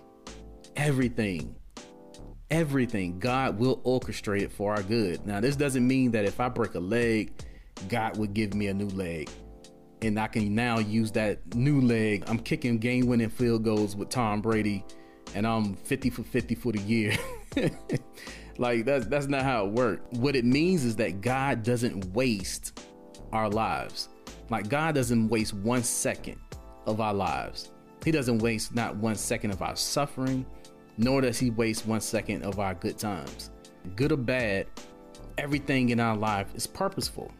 everything 0.76 1.54
everything 2.50 3.20
God 3.20 3.60
will 3.60 3.76
orchestrate 3.82 4.42
it 4.42 4.50
for 4.50 4.74
our 4.74 4.82
good. 4.82 5.24
Now, 5.24 5.38
this 5.38 5.54
doesn't 5.54 5.86
mean 5.86 6.10
that 6.10 6.24
if 6.24 6.40
I 6.40 6.48
break 6.48 6.74
a 6.74 6.80
leg, 6.80 7.30
God 7.88 8.16
would 8.16 8.34
give 8.34 8.54
me 8.54 8.66
a 8.66 8.74
new 8.74 8.88
leg 8.88 9.30
and 10.02 10.18
I 10.18 10.28
can 10.28 10.54
now 10.54 10.78
use 10.78 11.10
that 11.12 11.54
new 11.54 11.80
leg. 11.80 12.24
I'm 12.26 12.38
kicking 12.38 12.78
game 12.78 13.06
winning 13.06 13.30
field 13.30 13.64
goals 13.64 13.96
with 13.96 14.08
Tom 14.08 14.40
Brady, 14.40 14.84
and 15.34 15.46
I'm 15.46 15.74
50 15.74 16.10
for 16.10 16.22
50 16.22 16.54
for 16.54 16.72
the 16.72 16.80
year. 16.80 17.16
like 18.58 18.84
that's 18.84 19.06
that's 19.06 19.26
not 19.26 19.42
how 19.42 19.66
it 19.66 19.72
works. 19.72 20.02
What 20.18 20.36
it 20.36 20.44
means 20.44 20.84
is 20.84 20.96
that 20.96 21.20
God 21.20 21.62
doesn't 21.62 22.12
waste 22.14 22.80
our 23.32 23.48
lives. 23.48 24.08
Like 24.48 24.68
God 24.68 24.94
doesn't 24.94 25.28
waste 25.28 25.54
one 25.54 25.82
second 25.82 26.38
of 26.86 27.00
our 27.00 27.14
lives. 27.14 27.70
He 28.04 28.10
doesn't 28.10 28.38
waste 28.38 28.74
not 28.74 28.96
one 28.96 29.14
second 29.14 29.50
of 29.50 29.62
our 29.62 29.76
suffering, 29.76 30.46
nor 30.96 31.20
does 31.20 31.38
he 31.38 31.50
waste 31.50 31.86
one 31.86 32.00
second 32.00 32.42
of 32.42 32.58
our 32.58 32.74
good 32.74 32.98
times. 32.98 33.50
Good 33.94 34.12
or 34.12 34.16
bad, 34.16 34.66
everything 35.38 35.90
in 35.90 36.00
our 36.00 36.16
life 36.16 36.48
is 36.54 36.66
purposeful. 36.66 37.30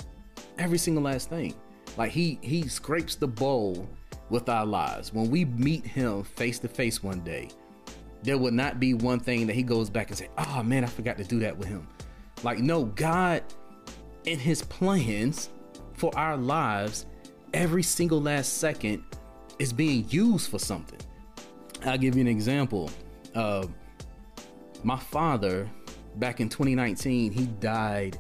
Every 0.59 0.79
single 0.79 1.05
last 1.05 1.31
thing. 1.31 1.55
Like 1.97 2.13
he 2.13 2.39
he 2.43 2.67
scrapes 2.69 3.15
the 3.15 3.29
bowl 3.29 3.89
with 4.29 4.49
our 4.49 4.67
lives. 4.67 5.13
When 5.13 5.31
we 5.31 5.45
meet 5.45 5.85
him 5.85 6.23
face 6.23 6.59
to 6.61 6.69
face 6.69 7.03
one 7.03 7.21
day, 7.21 7.49
there 8.23 8.39
will 8.39 8.53
not 8.53 8.79
be 8.79 8.95
one 8.95 9.21
thing 9.21 9.47
that 9.47 9.55
he 9.55 9.63
goes 9.63 9.91
back 9.91 10.09
and 10.09 10.19
say, 10.19 10.29
"Oh 10.39 10.63
man, 10.63 10.85
I 10.85 10.87
forgot 10.87 11.19
to 11.19 11.25
do 11.25 11.41
that 11.41 11.57
with 11.57 11.69
him." 11.69 11.87
Like 12.43 12.59
no, 12.59 12.85
God 12.85 13.43
in 14.25 14.39
his 14.39 14.63
plans 14.63 15.51
for 15.95 16.17
our 16.17 16.37
lives, 16.37 17.07
every 17.53 17.83
single 17.83 18.21
last 18.21 18.59
second 18.59 19.05
is 19.59 19.73
being 19.73 20.07
used 20.09 20.51
for 20.51 20.59
something. 20.59 21.01
I'll 21.85 21.99
give 21.99 22.15
you 22.15 22.21
an 22.21 22.29
example. 22.29 22.91
Uh, 23.35 23.67
my 24.83 24.99
father, 24.99 25.69
back 26.17 26.41
in 26.41 26.49
2019, 26.49 27.33
he 27.33 27.47
died 27.47 28.19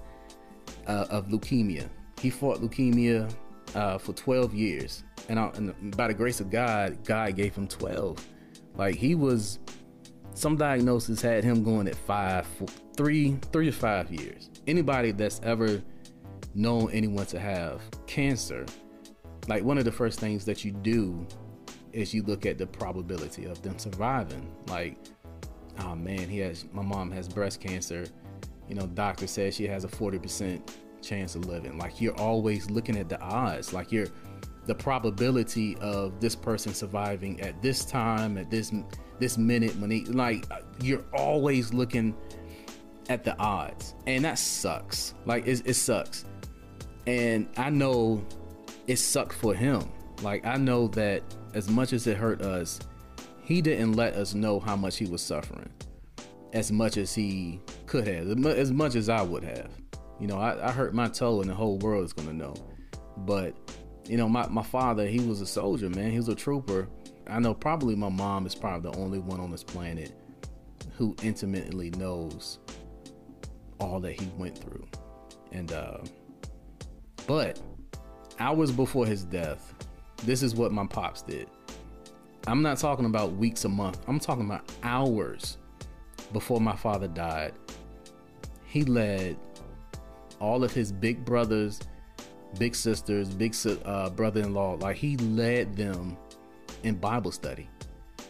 uh, 0.86 1.06
of 1.10 1.28
leukemia. 1.28 1.88
He 2.20 2.30
fought 2.30 2.58
leukemia 2.58 3.30
uh, 3.74 3.98
for 3.98 4.12
12 4.12 4.54
years, 4.54 5.04
and, 5.28 5.38
I, 5.38 5.50
and 5.54 5.96
by 5.96 6.08
the 6.08 6.14
grace 6.14 6.40
of 6.40 6.50
God, 6.50 7.04
God 7.04 7.36
gave 7.36 7.54
him 7.54 7.66
12. 7.66 8.24
Like 8.76 8.96
he 8.96 9.14
was, 9.14 9.58
some 10.34 10.56
diagnosis 10.56 11.20
had 11.20 11.44
him 11.44 11.62
going 11.62 11.88
at 11.88 11.94
five, 11.94 12.46
four, 12.46 12.68
three, 12.96 13.36
three 13.52 13.66
to 13.66 13.72
five 13.72 14.10
years. 14.10 14.50
Anybody 14.66 15.12
that's 15.12 15.40
ever 15.42 15.82
known 16.54 16.90
anyone 16.92 17.26
to 17.26 17.38
have 17.38 17.82
cancer, 18.06 18.66
like 19.48 19.64
one 19.64 19.78
of 19.78 19.84
the 19.84 19.92
first 19.92 20.20
things 20.20 20.44
that 20.44 20.64
you 20.64 20.72
do 20.72 21.26
is 21.92 22.14
you 22.14 22.22
look 22.22 22.46
at 22.46 22.58
the 22.58 22.66
probability 22.66 23.46
of 23.46 23.60
them 23.62 23.78
surviving. 23.78 24.48
Like, 24.68 24.96
oh 25.80 25.94
man, 25.94 26.28
he 26.28 26.38
has 26.38 26.64
my 26.72 26.82
mom 26.82 27.10
has 27.10 27.28
breast 27.28 27.60
cancer. 27.60 28.06
You 28.68 28.76
know, 28.76 28.86
doctor 28.86 29.26
says 29.26 29.56
she 29.56 29.66
has 29.66 29.84
a 29.84 29.88
40% 29.88 30.60
chance 31.02 31.34
of 31.34 31.46
living. 31.46 31.78
Like 31.78 32.00
you're 32.00 32.18
always 32.18 32.70
looking 32.70 32.96
at 32.96 33.08
the 33.08 33.20
odds. 33.20 33.72
Like 33.72 33.92
you're 33.92 34.08
the 34.66 34.74
probability 34.74 35.76
of 35.80 36.20
this 36.20 36.36
person 36.36 36.74
surviving 36.74 37.40
at 37.40 37.60
this 37.62 37.84
time, 37.84 38.38
at 38.38 38.50
this 38.50 38.72
this 39.18 39.36
minute, 39.36 39.74
when 39.76 39.90
he, 39.90 40.04
like 40.06 40.46
you're 40.80 41.04
always 41.12 41.72
looking 41.74 42.16
at 43.08 43.24
the 43.24 43.36
odds, 43.38 43.94
and 44.06 44.24
that 44.24 44.38
sucks. 44.38 45.14
Like 45.26 45.46
it, 45.46 45.62
it 45.66 45.74
sucks, 45.74 46.24
and 47.06 47.48
I 47.56 47.70
know 47.70 48.24
it 48.86 48.96
sucked 48.96 49.32
for 49.34 49.54
him. 49.54 49.90
Like 50.22 50.46
I 50.46 50.56
know 50.56 50.88
that 50.88 51.22
as 51.54 51.68
much 51.68 51.92
as 51.92 52.06
it 52.06 52.16
hurt 52.16 52.42
us, 52.42 52.80
he 53.42 53.60
didn't 53.60 53.94
let 53.94 54.14
us 54.14 54.34
know 54.34 54.60
how 54.60 54.76
much 54.76 54.96
he 54.96 55.06
was 55.06 55.22
suffering, 55.22 55.70
as 56.52 56.70
much 56.70 56.96
as 56.96 57.14
he 57.14 57.60
could 57.86 58.06
have, 58.06 58.46
as 58.46 58.70
much 58.70 58.94
as 58.94 59.08
I 59.08 59.22
would 59.22 59.42
have. 59.42 59.70
You 60.20 60.26
know, 60.26 60.36
I, 60.36 60.68
I 60.68 60.70
hurt 60.70 60.94
my 60.94 61.08
toe, 61.08 61.40
and 61.40 61.50
the 61.50 61.54
whole 61.54 61.78
world 61.78 62.04
is 62.04 62.12
gonna 62.12 62.32
know. 62.32 62.54
But 63.18 63.56
you 64.06 64.16
know, 64.16 64.28
my, 64.28 64.48
my 64.48 64.62
father, 64.62 65.06
he 65.06 65.20
was 65.20 65.40
a 65.40 65.46
soldier, 65.46 65.88
man. 65.88 66.10
He 66.10 66.16
was 66.16 66.28
a 66.28 66.34
trooper. 66.34 66.88
I 67.26 67.38
know 67.38 67.54
probably 67.54 67.94
my 67.94 68.08
mom 68.08 68.46
is 68.46 68.54
probably 68.54 68.90
the 68.90 68.98
only 68.98 69.20
one 69.20 69.40
on 69.40 69.50
this 69.50 69.62
planet 69.62 70.12
who 70.96 71.14
intimately 71.22 71.90
knows 71.90 72.58
all 73.78 74.00
that 74.00 74.20
he 74.20 74.30
went 74.36 74.58
through. 74.58 74.86
And 75.52 75.72
uh 75.72 75.98
but 77.26 77.60
hours 78.38 78.72
before 78.72 79.06
his 79.06 79.24
death, 79.24 79.74
this 80.24 80.42
is 80.42 80.54
what 80.54 80.72
my 80.72 80.86
pops 80.86 81.22
did. 81.22 81.48
I'm 82.46 82.62
not 82.62 82.78
talking 82.78 83.04
about 83.04 83.32
weeks 83.34 83.64
a 83.64 83.68
month. 83.68 84.00
I'm 84.08 84.18
talking 84.18 84.44
about 84.44 84.70
hours 84.82 85.58
before 86.32 86.60
my 86.60 86.74
father 86.74 87.06
died. 87.06 87.52
He 88.64 88.84
led 88.84 89.36
all 90.40 90.64
of 90.64 90.72
his 90.72 90.90
big 90.90 91.24
brothers, 91.24 91.80
big 92.58 92.74
sisters, 92.74 93.28
big 93.28 93.54
uh, 93.84 94.10
brother-in-law, 94.10 94.74
like 94.80 94.96
he 94.96 95.16
led 95.18 95.76
them 95.76 96.16
in 96.82 96.96
Bible 96.96 97.30
study. 97.30 97.68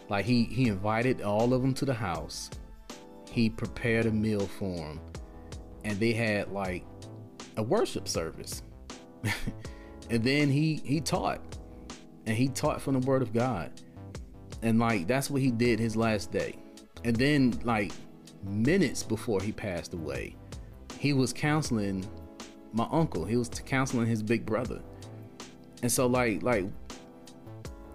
Like 0.09 0.25
he 0.25 0.43
he 0.43 0.67
invited 0.67 1.21
all 1.21 1.53
of 1.53 1.61
them 1.61 1.73
to 1.75 1.85
the 1.85 1.93
house. 1.93 2.49
He 3.29 3.49
prepared 3.49 4.05
a 4.05 4.11
meal 4.11 4.45
for 4.45 4.75
them, 4.75 4.99
and 5.85 5.97
they 5.99 6.11
had 6.11 6.51
like 6.51 6.83
a 7.57 7.63
worship 7.63 8.07
service. 8.07 8.61
and 10.09 10.23
then 10.23 10.49
he 10.49 10.81
he 10.83 10.99
taught, 10.99 11.39
and 12.25 12.35
he 12.35 12.49
taught 12.49 12.81
from 12.81 12.99
the 12.99 13.07
Word 13.07 13.21
of 13.21 13.33
God, 13.33 13.71
and 14.61 14.79
like 14.79 15.07
that's 15.07 15.29
what 15.29 15.41
he 15.41 15.49
did 15.49 15.79
his 15.79 15.95
last 15.95 16.31
day. 16.31 16.57
And 17.03 17.15
then 17.15 17.57
like 17.63 17.93
minutes 18.43 19.03
before 19.03 19.41
he 19.41 19.51
passed 19.53 19.93
away, 19.93 20.35
he 21.01 21.13
was 21.13 21.33
counseling 21.33 22.07
my 22.73 22.87
uncle. 22.91 23.25
He 23.25 23.35
was 23.35 23.49
counseling 23.49 24.05
his 24.05 24.21
big 24.21 24.45
brother. 24.45 24.83
And 25.81 25.91
so 25.91 26.05
like 26.05 26.43
like 26.43 26.65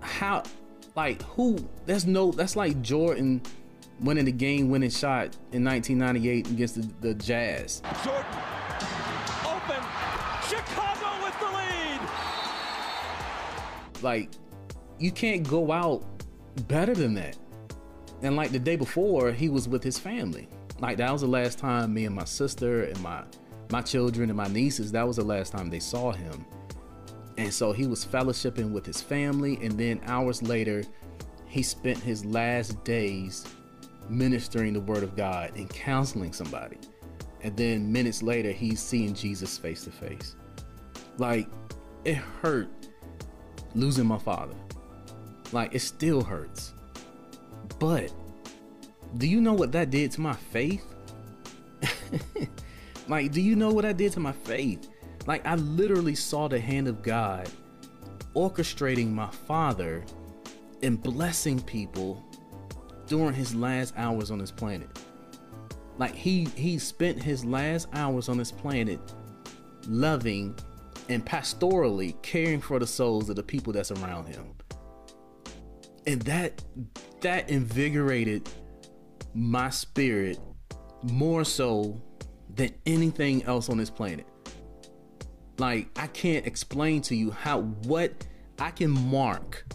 how 0.01 0.43
like 0.97 1.23
who 1.23 1.57
that's 1.85 2.05
no 2.05 2.33
that's 2.33 2.57
like 2.57 2.83
Jordan 2.83 3.43
winning 4.01 4.25
the 4.25 4.33
game 4.33 4.71
winning 4.71 4.91
shot 4.91 5.37
in 5.53 5.65
1998 5.65 6.51
against 6.51 6.75
the, 6.75 6.89
the 7.01 7.15
Jazz. 7.15 7.81
Jordan 8.03 8.25
open. 9.45 9.85
Chicago 10.49 11.25
with 11.25 11.39
the 11.39 11.47
lead. 11.47 12.01
Like 14.03 14.31
you 14.99 15.13
can't 15.13 15.49
go 15.49 15.71
out 15.71 16.05
better 16.67 16.93
than 16.93 17.15
that. 17.15 17.37
And 18.23 18.35
like 18.35 18.51
the 18.51 18.59
day 18.59 18.75
before, 18.75 19.31
he 19.31 19.49
was 19.49 19.69
with 19.69 19.85
his 19.85 19.97
family. 19.97 20.49
Like 20.81 20.99
that 20.99 21.13
was 21.13 21.23
the 21.23 21.29
last 21.29 21.59
time 21.59 21.95
me 21.95 22.05
and 22.05 22.15
my 22.15 22.25
sister 22.25 22.85
and 22.85 23.01
my 23.03 23.25
my 23.71 23.83
children 23.83 24.31
and 24.31 24.37
my 24.37 24.47
nieces, 24.47 24.93
that 24.93 25.07
was 25.07 25.17
the 25.17 25.25
last 25.25 25.53
time 25.53 25.71
they 25.71 25.81
saw 25.81 26.13
him. 26.13 26.47
And 27.37 27.53
so 27.53 27.73
he 27.73 27.87
was 27.87 28.05
fellowshipping 28.05 28.71
with 28.71 28.87
his 28.87 29.01
family 29.01 29.59
and 29.63 29.73
then 29.73 30.01
hours 30.07 30.43
later, 30.43 30.85
he 31.47 31.63
spent 31.63 31.99
his 31.99 32.25
last 32.25 32.83
days 32.85 33.47
ministering 34.09 34.73
the 34.73 34.81
word 34.81 35.03
of 35.03 35.17
God 35.17 35.53
and 35.57 35.69
counseling 35.69 36.33
somebody. 36.33 36.79
And 37.43 37.57
then 37.57 37.91
minutes 37.93 38.23
later, 38.23 38.53
he's 38.53 38.81
seeing 38.81 39.15
Jesus 39.15 39.59
face 39.59 39.85
to 39.85 39.91
face. 39.91 40.37
Like 41.19 41.49
it 42.05 42.17
hurt 42.17 42.69
losing 43.75 44.07
my 44.07 44.19
father. 44.19 44.55
Like 45.53 45.75
it 45.75 45.81
still 45.81 46.23
hurts. 46.23 46.73
But 47.79 48.13
do 49.17 49.27
you 49.27 49.41
know 49.41 49.55
what 49.55 49.73
that 49.73 49.91
did 49.91 50.13
to 50.13 50.21
my 50.21 50.35
faith? 50.35 50.85
like, 53.09 53.33
do 53.33 53.41
you 53.41 53.57
know 53.57 53.71
what 53.71 53.85
I 53.85 53.93
did 53.93 54.13
to 54.13 54.21
my 54.21 54.33
faith? 54.33 54.89
Like, 55.27 55.47
I 55.47 55.57
literally 55.57 56.15
saw 56.15 56.49
the 56.49 56.61
hand 56.61 56.89
of 56.89 57.03
God 57.03 57.49
orchestrating 58.35 59.11
my 59.11 59.31
father 59.31 60.05
and 60.83 61.03
blessing 61.03 61.61
people 61.61 62.23
during 63.07 63.35
his 63.35 63.55
last 63.55 63.95
hours 63.97 64.31
on 64.31 64.39
this 64.39 64.51
planet. 64.51 64.89
Like 65.99 66.15
he 66.15 66.45
he 66.57 66.79
spent 66.79 67.23
his 67.23 67.45
last 67.45 67.89
hours 67.93 68.29
on 68.29 68.37
this 68.37 68.53
planet 68.53 69.01
loving 69.89 70.55
and 71.09 71.25
pastorally 71.25 72.21
caring 72.23 72.61
for 72.61 72.79
the 72.79 72.87
souls 72.87 73.31
of 73.31 73.37
the 73.37 73.43
people 73.43 73.73
that's 73.73 73.91
around 73.91 74.29
him. 74.29 74.55
And 76.07 76.21
that 76.23 76.63
that 77.23 77.49
invigorated 77.49 78.49
my 79.37 79.69
spirit 79.69 80.41
more 81.03 81.45
so 81.45 82.01
than 82.55 82.71
anything 82.87 83.45
else 83.45 83.69
on 83.69 83.77
this 83.77 83.91
planet. 83.91 84.27
Like 85.59 85.89
I 85.97 86.07
can't 86.09 86.47
explain 86.47 87.03
to 87.03 87.15
you 87.15 87.31
how 87.31 87.61
what 87.61 88.13
I 88.59 88.71
can 88.71 88.91
mark 88.91 89.67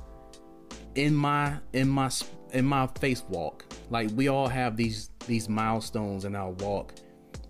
in 0.96 1.16
my 1.16 1.58
in 1.74 1.88
my 1.88 2.12
in 2.52 2.66
my 2.66 2.88
faith 3.00 3.24
walk. 3.30 3.66
Like 3.92 4.10
we 4.16 4.28
all 4.28 4.48
have 4.48 4.76
these 4.76 5.12
these 5.28 5.48
milestones 5.48 6.26
in 6.26 6.36
our 6.36 6.52
walk 6.52 6.96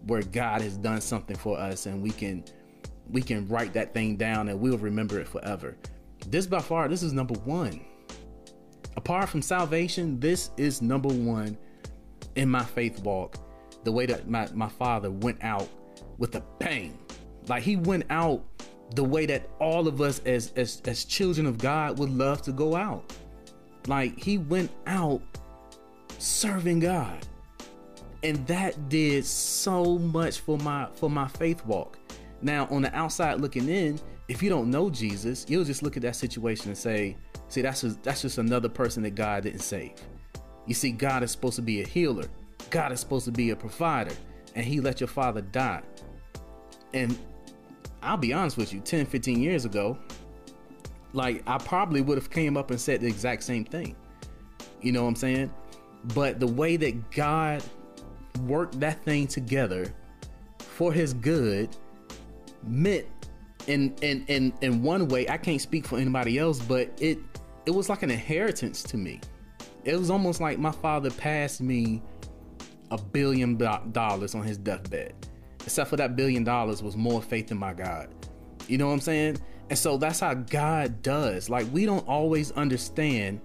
where 0.07 0.21
God 0.21 0.61
has 0.61 0.77
done 0.77 0.99
something 0.99 1.37
for 1.37 1.57
us 1.57 1.85
and 1.85 2.01
we 2.01 2.11
can 2.11 2.43
we 3.09 3.21
can 3.21 3.47
write 3.47 3.73
that 3.73 3.93
thing 3.93 4.17
down 4.17 4.49
and 4.49 4.59
we'll 4.59 4.77
remember 4.77 5.19
it 5.19 5.27
forever. 5.27 5.77
This 6.27 6.45
by 6.45 6.59
far 6.59 6.89
this 6.89 7.03
is 7.03 7.13
number 7.13 7.35
1. 7.35 7.79
Apart 8.97 9.29
from 9.29 9.41
salvation, 9.41 10.19
this 10.19 10.51
is 10.57 10.81
number 10.81 11.07
1 11.07 11.57
in 12.35 12.49
my 12.49 12.63
faith 12.63 12.99
walk 13.03 13.37
the 13.83 13.91
way 13.91 14.05
that 14.05 14.29
my, 14.29 14.47
my 14.53 14.69
father 14.69 15.09
went 15.09 15.43
out 15.43 15.67
with 16.17 16.35
a 16.35 16.43
bang. 16.59 16.97
Like 17.47 17.63
he 17.63 17.75
went 17.75 18.05
out 18.09 18.43
the 18.95 19.03
way 19.03 19.25
that 19.25 19.49
all 19.59 19.87
of 19.87 20.01
us 20.01 20.19
as, 20.25 20.51
as 20.55 20.81
as 20.85 21.05
children 21.05 21.45
of 21.45 21.57
God 21.57 21.97
would 21.97 22.09
love 22.09 22.41
to 22.43 22.51
go 22.51 22.75
out. 22.75 23.13
Like 23.87 24.17
he 24.19 24.37
went 24.37 24.71
out 24.85 25.21
serving 26.19 26.79
God. 26.79 27.25
And 28.23 28.45
that 28.47 28.89
did 28.89 29.25
so 29.25 29.97
much 29.97 30.39
for 30.41 30.57
my 30.57 30.87
for 30.93 31.09
my 31.09 31.27
faith 31.27 31.65
walk. 31.65 31.97
Now, 32.43 32.67
on 32.69 32.81
the 32.81 32.95
outside 32.95 33.39
looking 33.39 33.69
in, 33.69 33.99
if 34.27 34.41
you 34.41 34.49
don't 34.49 34.69
know 34.69 34.89
Jesus, 34.89 35.45
you'll 35.47 35.63
just 35.63 35.83
look 35.83 35.95
at 35.95 36.03
that 36.03 36.15
situation 36.15 36.69
and 36.69 36.77
say, 36.77 37.17
"See, 37.47 37.61
that's 37.61 37.81
just, 37.81 38.03
that's 38.03 38.21
just 38.21 38.37
another 38.37 38.69
person 38.69 39.03
that 39.03 39.15
God 39.15 39.43
didn't 39.43 39.61
save." 39.61 39.93
You 40.67 40.73
see, 40.73 40.91
God 40.91 41.23
is 41.23 41.31
supposed 41.31 41.55
to 41.55 41.61
be 41.61 41.81
a 41.81 41.87
healer, 41.87 42.25
God 42.69 42.91
is 42.91 42.99
supposed 42.99 43.25
to 43.25 43.31
be 43.31 43.49
a 43.49 43.55
provider, 43.55 44.13
and 44.55 44.65
He 44.65 44.79
let 44.79 44.99
your 44.99 45.07
father 45.07 45.41
die. 45.41 45.81
And 46.93 47.17
I'll 48.01 48.17
be 48.17 48.33
honest 48.33 48.57
with 48.57 48.73
you, 48.73 48.79
10, 48.79 49.05
15 49.05 49.41
years 49.41 49.65
ago, 49.65 49.97
like 51.13 51.43
I 51.47 51.57
probably 51.57 52.01
would 52.01 52.17
have 52.17 52.29
came 52.29 52.57
up 52.57 52.71
and 52.71 52.79
said 52.79 53.01
the 53.01 53.07
exact 53.07 53.43
same 53.43 53.65
thing. 53.65 53.95
You 54.81 54.91
know 54.91 55.03
what 55.03 55.09
I'm 55.09 55.15
saying? 55.15 55.53
But 56.15 56.39
the 56.39 56.47
way 56.47 56.77
that 56.77 57.11
God 57.11 57.63
worked 58.45 58.79
that 58.79 59.03
thing 59.03 59.27
together 59.27 59.93
for 60.57 60.91
his 60.91 61.13
good 61.13 61.69
meant 62.63 63.05
in 63.67 63.93
in 64.01 64.25
in 64.27 64.53
in 64.61 64.81
one 64.81 65.07
way, 65.07 65.27
I 65.29 65.37
can't 65.37 65.61
speak 65.61 65.85
for 65.85 65.97
anybody 65.97 66.39
else, 66.39 66.59
but 66.59 66.89
it 66.99 67.19
it 67.65 67.71
was 67.71 67.89
like 67.89 68.03
an 68.03 68.09
inheritance 68.09 68.81
to 68.83 68.97
me. 68.97 69.19
It 69.83 69.97
was 69.97 70.09
almost 70.09 70.39
like 70.41 70.59
my 70.59 70.71
father 70.71 71.09
passed 71.09 71.61
me 71.61 72.01
a 72.91 72.97
billion 72.97 73.57
dollars 73.57 74.35
on 74.35 74.43
his 74.43 74.57
deathbed. 74.57 75.13
Except 75.63 75.89
for 75.89 75.95
that 75.97 76.15
billion 76.15 76.43
dollars 76.43 76.83
was 76.83 76.95
more 76.95 77.21
faith 77.21 77.51
in 77.51 77.57
my 77.57 77.73
God. 77.73 78.13
You 78.67 78.77
know 78.77 78.87
what 78.87 78.93
I'm 78.93 78.99
saying? 78.99 79.37
And 79.69 79.77
so 79.77 79.97
that's 79.97 80.19
how 80.19 80.33
God 80.33 81.01
does. 81.01 81.49
Like 81.49 81.65
we 81.71 81.85
don't 81.85 82.07
always 82.07 82.51
understand 82.51 83.39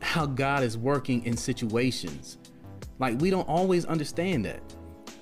how 0.00 0.26
God 0.26 0.62
is 0.62 0.78
working 0.78 1.24
in 1.26 1.36
situations. 1.36 2.38
Like 2.98 3.20
we 3.20 3.30
don't 3.30 3.48
always 3.48 3.84
understand 3.84 4.44
that. 4.46 4.62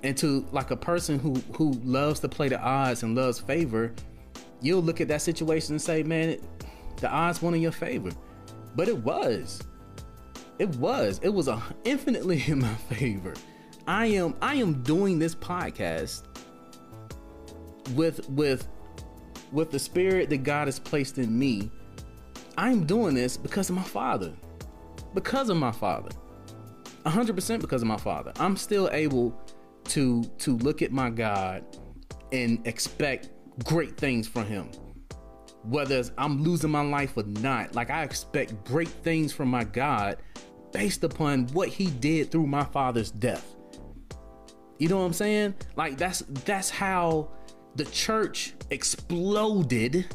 And 0.03 0.17
to 0.19 0.47
like 0.53 0.71
a 0.71 0.77
person 0.77 1.19
who 1.19 1.35
who 1.57 1.73
loves 1.85 2.21
to 2.21 2.29
play 2.29 2.49
the 2.49 2.61
odds 2.61 3.03
and 3.03 3.15
loves 3.15 3.41
favor, 3.41 3.93
you'll 4.61 4.83
look 4.83 5.01
at 5.01 5.09
that 5.09 5.23
situation 5.23 5.75
and 5.75 5.83
say, 5.83 6.03
"Man, 6.03 6.39
the 6.99 7.11
odds 7.11 7.43
went 7.43 7.57
in 7.57 7.63
your 7.63 7.73
favor." 7.73 8.11
But 8.75 8.89
it 8.89 8.99
was. 8.99 9.61
It 10.59 10.75
was. 10.77 11.21
It 11.23 11.29
was 11.29 11.49
a 11.49 11.63
infinitely 11.85 12.43
in 12.47 12.61
my 12.61 12.75
favor. 12.75 13.35
I 13.87 14.07
am 14.07 14.35
I 14.43 14.57
am 14.57 14.83
doing 14.83 15.19
this 15.19 15.35
podcast 15.35 16.25
with 17.95 18.29
with 18.31 18.67
with 19.53 19.71
the 19.71 19.79
spirit 19.79 20.29
that 20.31 20.39
God 20.39 20.67
has 20.67 20.79
placed 20.79 21.19
in 21.19 21.39
me. 21.39 21.71
I'm 22.59 22.85
doing 22.85 23.15
this 23.15 23.37
because 23.37 23.71
of 23.71 23.77
my 23.77 23.83
father. 23.83 24.33
Because 25.15 25.51
of 25.51 25.57
my 25.57 25.73
father. 25.73 26.11
100% 27.05 27.61
because 27.61 27.83
of 27.83 27.89
my 27.89 27.97
father. 27.97 28.33
I'm 28.41 28.57
still 28.57 28.89
able 28.91 29.39
to 29.85 30.25
to 30.39 30.57
look 30.59 30.83
at 30.83 30.91
my 30.91 31.11
God 31.11 31.65
and 32.33 32.67
expect 32.67 33.31
great 33.65 33.97
things 33.97 34.27
from 34.27 34.47
him. 34.47 34.69
Whether 35.69 36.05
I'm 36.17 36.43
losing 36.43 36.71
my 36.71 36.83
life 36.83 37.17
or 37.17 37.25
not, 37.25 37.75
like 37.75 37.91
I 37.91 38.03
expect 38.03 38.65
great 38.65 38.89
things 38.89 39.33
from 39.33 39.49
my 39.49 39.65
God 39.65 40.19
based 40.73 41.05
upon 41.05 41.49
what 41.49 41.69
he 41.69 41.87
did 41.87 42.31
through 42.31 42.47
my 42.47 42.65
father's 42.65 43.11
death. 43.11 43.55
You 44.79 44.89
know 44.89 44.99
what 44.99 45.07
I'm 45.07 45.13
saying? 45.13 45.55
Like 45.75 45.97
that's 45.97 46.21
that's 46.45 46.71
how 46.71 47.31
the 47.77 47.85
church 47.87 48.55
exploded 48.71 50.07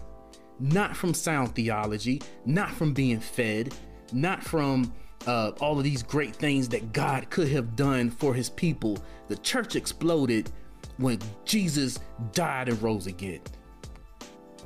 not 0.60 0.96
from 0.96 1.14
sound 1.14 1.56
theology, 1.56 2.22
not 2.46 2.70
from 2.72 2.94
being 2.94 3.20
fed, 3.20 3.74
not 4.14 4.44
from 4.44 4.94
uh, 5.28 5.52
all 5.60 5.78
of 5.78 5.84
these 5.84 6.04
great 6.04 6.36
things 6.36 6.70
that 6.70 6.94
God 6.94 7.30
could 7.30 7.48
have 7.50 7.76
done 7.76 8.10
for 8.10 8.34
his 8.34 8.50
people. 8.50 9.04
The 9.28 9.38
church 9.38 9.76
exploded 9.76 10.52
when 10.98 11.20
Jesus 11.46 12.00
died 12.34 12.70
and 12.70 12.82
rose 12.82 13.08
again. 13.08 13.42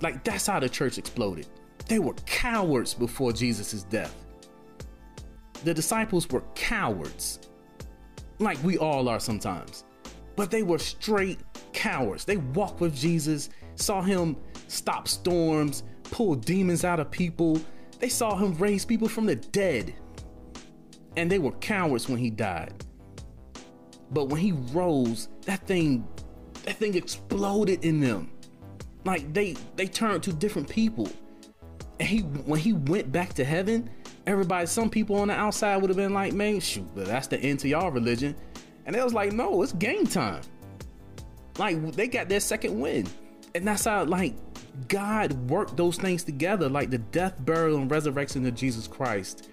Like, 0.01 0.23
that's 0.23 0.47
how 0.47 0.59
the 0.59 0.69
church 0.69 0.97
exploded. 0.97 1.47
They 1.87 1.99
were 1.99 2.13
cowards 2.25 2.93
before 2.93 3.31
Jesus' 3.31 3.83
death. 3.83 4.13
The 5.63 5.73
disciples 5.73 6.29
were 6.29 6.43
cowards, 6.53 7.39
like 8.39 8.61
we 8.63 8.77
all 8.77 9.07
are 9.07 9.19
sometimes. 9.19 9.83
But 10.35 10.51
they 10.51 10.63
were 10.63 10.79
straight 10.79 11.39
cowards. 11.73 12.25
They 12.25 12.37
walked 12.37 12.81
with 12.81 12.95
Jesus, 12.95 13.49
saw 13.75 14.01
him 14.01 14.35
stop 14.67 15.07
storms, 15.07 15.83
pull 16.03 16.35
demons 16.35 16.83
out 16.83 16.99
of 16.99 17.09
people. 17.09 17.59
They 17.99 18.09
saw 18.09 18.35
him 18.35 18.53
raise 18.55 18.85
people 18.85 19.07
from 19.07 19.25
the 19.25 19.35
dead. 19.35 19.93
And 21.17 21.31
they 21.31 21.39
were 21.39 21.53
cowards 21.53 22.09
when 22.09 22.17
he 22.17 22.29
died. 22.29 22.83
But 24.11 24.25
when 24.25 24.41
he 24.41 24.51
rose, 24.51 25.29
that 25.45 25.65
thing 25.65 26.07
that 26.63 26.77
thing 26.77 26.95
exploded 26.95 27.85
in 27.85 27.99
them. 27.99 28.31
Like 29.05 29.33
they 29.33 29.55
they 29.75 29.87
turned 29.87 30.23
to 30.23 30.33
different 30.33 30.69
people. 30.69 31.07
And 31.99 32.09
he 32.09 32.19
when 32.19 32.59
he 32.59 32.73
went 32.73 33.11
back 33.11 33.33
to 33.35 33.45
heaven, 33.45 33.89
everybody, 34.27 34.65
some 34.67 34.89
people 34.89 35.15
on 35.17 35.29
the 35.29 35.35
outside 35.35 35.77
would 35.77 35.89
have 35.89 35.97
been 35.97 36.13
like, 36.13 36.33
man, 36.33 36.59
shoot, 36.59 36.87
but 36.93 37.05
that's 37.05 37.27
the 37.27 37.39
end 37.39 37.59
to 37.61 37.69
y'all 37.69 37.91
religion. 37.91 38.35
And 38.85 38.95
they 38.95 39.03
was 39.03 39.13
like, 39.13 39.31
no, 39.31 39.61
it's 39.61 39.73
game 39.73 40.05
time. 40.05 40.41
Like 41.57 41.93
they 41.93 42.07
got 42.07 42.27
their 42.27 42.39
second 42.39 42.79
win. 42.79 43.07
And 43.53 43.65
that's 43.65 43.85
how 43.85 44.03
like 44.03 44.35
God 44.87 45.31
worked 45.49 45.77
those 45.77 45.97
things 45.97 46.23
together. 46.23 46.67
Like 46.67 46.89
the 46.89 46.97
death, 46.97 47.33
burial, 47.45 47.77
and 47.77 47.89
resurrection 47.89 48.45
of 48.45 48.55
Jesus 48.55 48.87
Christ 48.87 49.49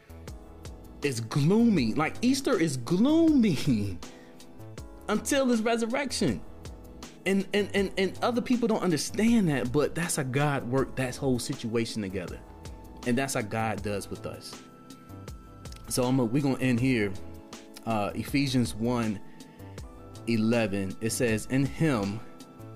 is 1.03 1.21
gloomy. 1.21 1.95
Like 1.95 2.15
Easter 2.23 2.59
is 2.59 2.77
gloomy 2.79 3.99
until 5.09 5.47
his 5.47 5.63
resurrection. 5.63 6.41
And, 7.25 7.47
and 7.55 7.71
and 7.75 7.93
and 7.99 8.19
other 8.21 8.41
people 8.41 8.67
don't 8.67 8.83
understand 8.83 9.49
that, 9.49 9.71
but 9.71 9.95
that's 9.95 10.17
how 10.17 10.25
God 10.25 10.69
worked 10.69 10.97
that 10.97 11.15
whole 11.15 11.39
situation 11.39 12.03
together. 12.03 12.41
And 13.07 13.17
that's 13.17 13.35
how 13.35 13.43
God 13.43 13.83
does 13.83 14.11
with 14.11 14.27
us. 14.27 14.61
So 15.89 16.05
I'm 16.05 16.19
a, 16.19 16.25
we're 16.25 16.43
gonna 16.43 16.59
end 16.59 16.81
here 16.81 17.13
uh, 17.87 18.11
Ephesians 18.15 18.75
1 18.75 19.19
11, 20.29 20.97
it 21.01 21.11
says, 21.11 21.47
In 21.51 21.67
him 21.67 22.21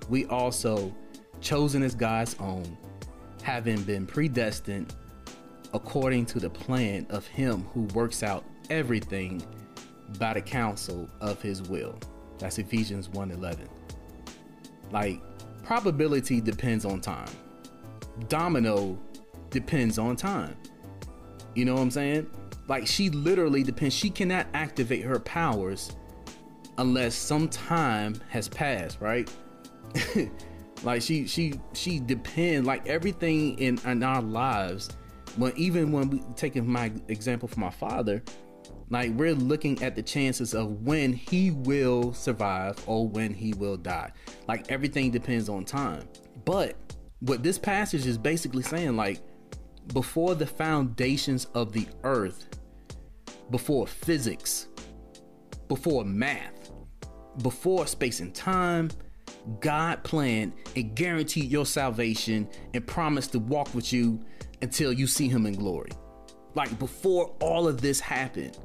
we 0.08 0.26
also, 0.26 0.94
chosen 1.40 1.82
as 1.82 1.94
God's 1.94 2.34
own, 2.40 2.76
having 3.42 3.80
been 3.82 4.06
predestined 4.06 4.94
according 5.72 6.26
to 6.26 6.40
the 6.40 6.50
plan 6.50 7.06
of 7.10 7.26
him 7.26 7.62
who 7.72 7.82
works 7.94 8.22
out 8.22 8.44
everything 8.70 9.42
by 10.18 10.34
the 10.34 10.40
counsel 10.40 11.08
of 11.20 11.40
his 11.40 11.62
will. 11.62 11.98
That's 12.38 12.58
Ephesians 12.58 13.08
1 13.10 13.30
11. 13.30 13.68
Like, 14.90 15.20
probability 15.62 16.40
depends 16.40 16.84
on 16.84 17.00
time, 17.00 17.28
domino 18.28 18.98
depends 19.50 19.98
on 19.98 20.16
time. 20.16 20.56
You 21.54 21.64
know 21.64 21.74
what 21.74 21.80
I'm 21.80 21.90
saying? 21.90 22.30
Like 22.68 22.86
she 22.86 23.10
literally 23.10 23.62
depends. 23.62 23.94
She 23.94 24.10
cannot 24.10 24.46
activate 24.54 25.02
her 25.04 25.18
powers 25.18 25.92
unless 26.78 27.14
some 27.14 27.48
time 27.48 28.20
has 28.28 28.48
passed, 28.48 29.00
right? 29.00 29.30
like 30.82 31.02
she 31.02 31.26
she 31.26 31.54
she 31.72 32.00
depends 32.00 32.66
like 32.66 32.86
everything 32.86 33.58
in 33.58 33.78
in 33.86 34.02
our 34.02 34.22
lives. 34.22 34.90
When 35.36 35.52
even 35.56 35.92
when 35.92 36.10
we 36.10 36.22
taking 36.34 36.66
my 36.70 36.92
example 37.08 37.48
from 37.48 37.62
my 37.62 37.70
father, 37.70 38.22
like 38.88 39.10
we're 39.12 39.34
looking 39.34 39.82
at 39.82 39.96
the 39.96 40.02
chances 40.02 40.54
of 40.54 40.82
when 40.82 41.12
he 41.12 41.50
will 41.50 42.12
survive 42.12 42.76
or 42.86 43.08
when 43.08 43.34
he 43.34 43.52
will 43.54 43.76
die. 43.76 44.12
Like 44.46 44.70
everything 44.70 45.10
depends 45.10 45.48
on 45.48 45.64
time. 45.64 46.08
But 46.44 46.76
what 47.20 47.42
this 47.42 47.58
passage 47.58 48.06
is 48.06 48.18
basically 48.18 48.62
saying, 48.62 48.96
like 48.96 49.20
before 49.92 50.34
the 50.34 50.46
foundations 50.46 51.46
of 51.54 51.72
the 51.72 51.86
earth, 52.04 52.48
before 53.50 53.86
physics, 53.86 54.68
before 55.68 56.04
math, 56.04 56.70
before 57.42 57.86
space 57.86 58.20
and 58.20 58.34
time, 58.34 58.90
God 59.60 60.02
planned 60.02 60.52
and 60.74 60.94
guaranteed 60.94 61.50
your 61.50 61.66
salvation 61.66 62.48
and 62.74 62.86
promised 62.86 63.32
to 63.32 63.38
walk 63.38 63.74
with 63.74 63.92
you 63.92 64.20
until 64.62 64.92
you 64.92 65.06
see 65.06 65.28
him 65.28 65.46
in 65.46 65.54
glory. 65.54 65.90
Like 66.54 66.78
before 66.78 67.34
all 67.40 67.68
of 67.68 67.80
this 67.80 68.00
happened, 68.00 68.58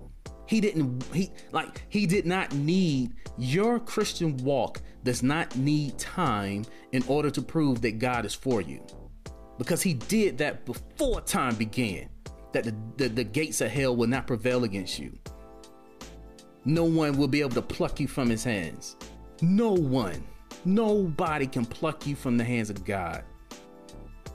he 0.51 0.59
didn't 0.59 1.01
he 1.13 1.31
like 1.53 1.81
he 1.87 2.05
did 2.05 2.25
not 2.25 2.53
need 2.53 3.13
your 3.37 3.79
Christian 3.79 4.35
walk 4.43 4.81
does 5.05 5.23
not 5.23 5.55
need 5.55 5.97
time 5.97 6.65
in 6.91 7.01
order 7.07 7.31
to 7.31 7.41
prove 7.41 7.79
that 7.81 7.99
God 7.99 8.25
is 8.25 8.35
for 8.35 8.59
you. 8.59 8.85
Because 9.57 9.81
he 9.81 9.93
did 9.93 10.37
that 10.39 10.65
before 10.65 11.21
time 11.21 11.55
began 11.55 12.09
that 12.51 12.65
the, 12.65 12.75
the, 12.97 13.07
the 13.07 13.23
gates 13.23 13.61
of 13.61 13.71
hell 13.71 13.95
will 13.95 14.09
not 14.09 14.27
prevail 14.27 14.65
against 14.65 14.99
you. 14.99 15.17
No 16.65 16.83
one 16.83 17.17
will 17.17 17.29
be 17.29 17.39
able 17.39 17.51
to 17.51 17.61
pluck 17.61 18.01
you 18.01 18.09
from 18.09 18.29
his 18.29 18.43
hands. 18.43 18.97
No 19.41 19.71
one. 19.71 20.21
Nobody 20.65 21.47
can 21.47 21.63
pluck 21.63 22.05
you 22.05 22.17
from 22.17 22.35
the 22.35 22.43
hands 22.43 22.69
of 22.69 22.83
God. 22.83 23.23